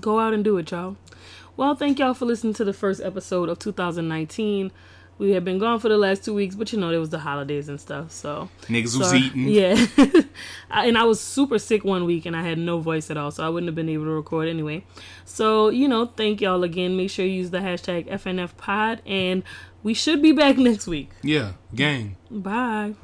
Go 0.00 0.18
out 0.18 0.34
and 0.34 0.42
do 0.42 0.56
it, 0.58 0.70
y'all. 0.70 0.96
Well, 1.56 1.76
thank 1.76 2.00
y'all 2.00 2.14
for 2.14 2.24
listening 2.24 2.54
to 2.54 2.64
the 2.64 2.72
first 2.72 3.00
episode 3.00 3.48
of 3.48 3.60
2019. 3.60 4.72
We 5.16 5.30
have 5.30 5.44
been 5.44 5.58
gone 5.58 5.78
for 5.78 5.88
the 5.88 5.96
last 5.96 6.24
two 6.24 6.34
weeks, 6.34 6.54
but 6.56 6.72
you 6.72 6.78
know, 6.80 6.90
there 6.90 6.98
was 6.98 7.10
the 7.10 7.20
holidays 7.20 7.68
and 7.68 7.80
stuff, 7.80 8.10
so. 8.10 8.48
Niggas 8.62 8.98
was 8.98 9.14
eating. 9.14 9.48
Yeah. 9.48 9.86
I- 10.70 10.86
and 10.86 10.98
I 10.98 11.04
was 11.04 11.20
super 11.20 11.58
sick 11.58 11.84
one 11.84 12.04
week 12.04 12.26
and 12.26 12.36
I 12.36 12.42
had 12.42 12.58
no 12.58 12.80
voice 12.80 13.10
at 13.10 13.16
all, 13.16 13.30
so 13.30 13.44
I 13.44 13.48
wouldn't 13.48 13.68
have 13.68 13.76
been 13.76 13.88
able 13.88 14.04
to 14.06 14.10
record 14.10 14.48
anyway. 14.48 14.84
So, 15.24 15.68
you 15.68 15.86
know, 15.86 16.06
thank 16.06 16.40
y'all 16.40 16.64
again. 16.64 16.96
Make 16.96 17.10
sure 17.10 17.24
you 17.24 17.32
use 17.32 17.50
the 17.50 17.58
hashtag 17.58 18.08
FNFPod, 18.08 19.00
and 19.06 19.44
we 19.84 19.94
should 19.94 20.20
be 20.20 20.32
back 20.32 20.56
next 20.68 20.86
week. 20.88 21.10
Yeah, 21.22 21.52
gang. 21.74 22.16
Bye. 22.30 22.94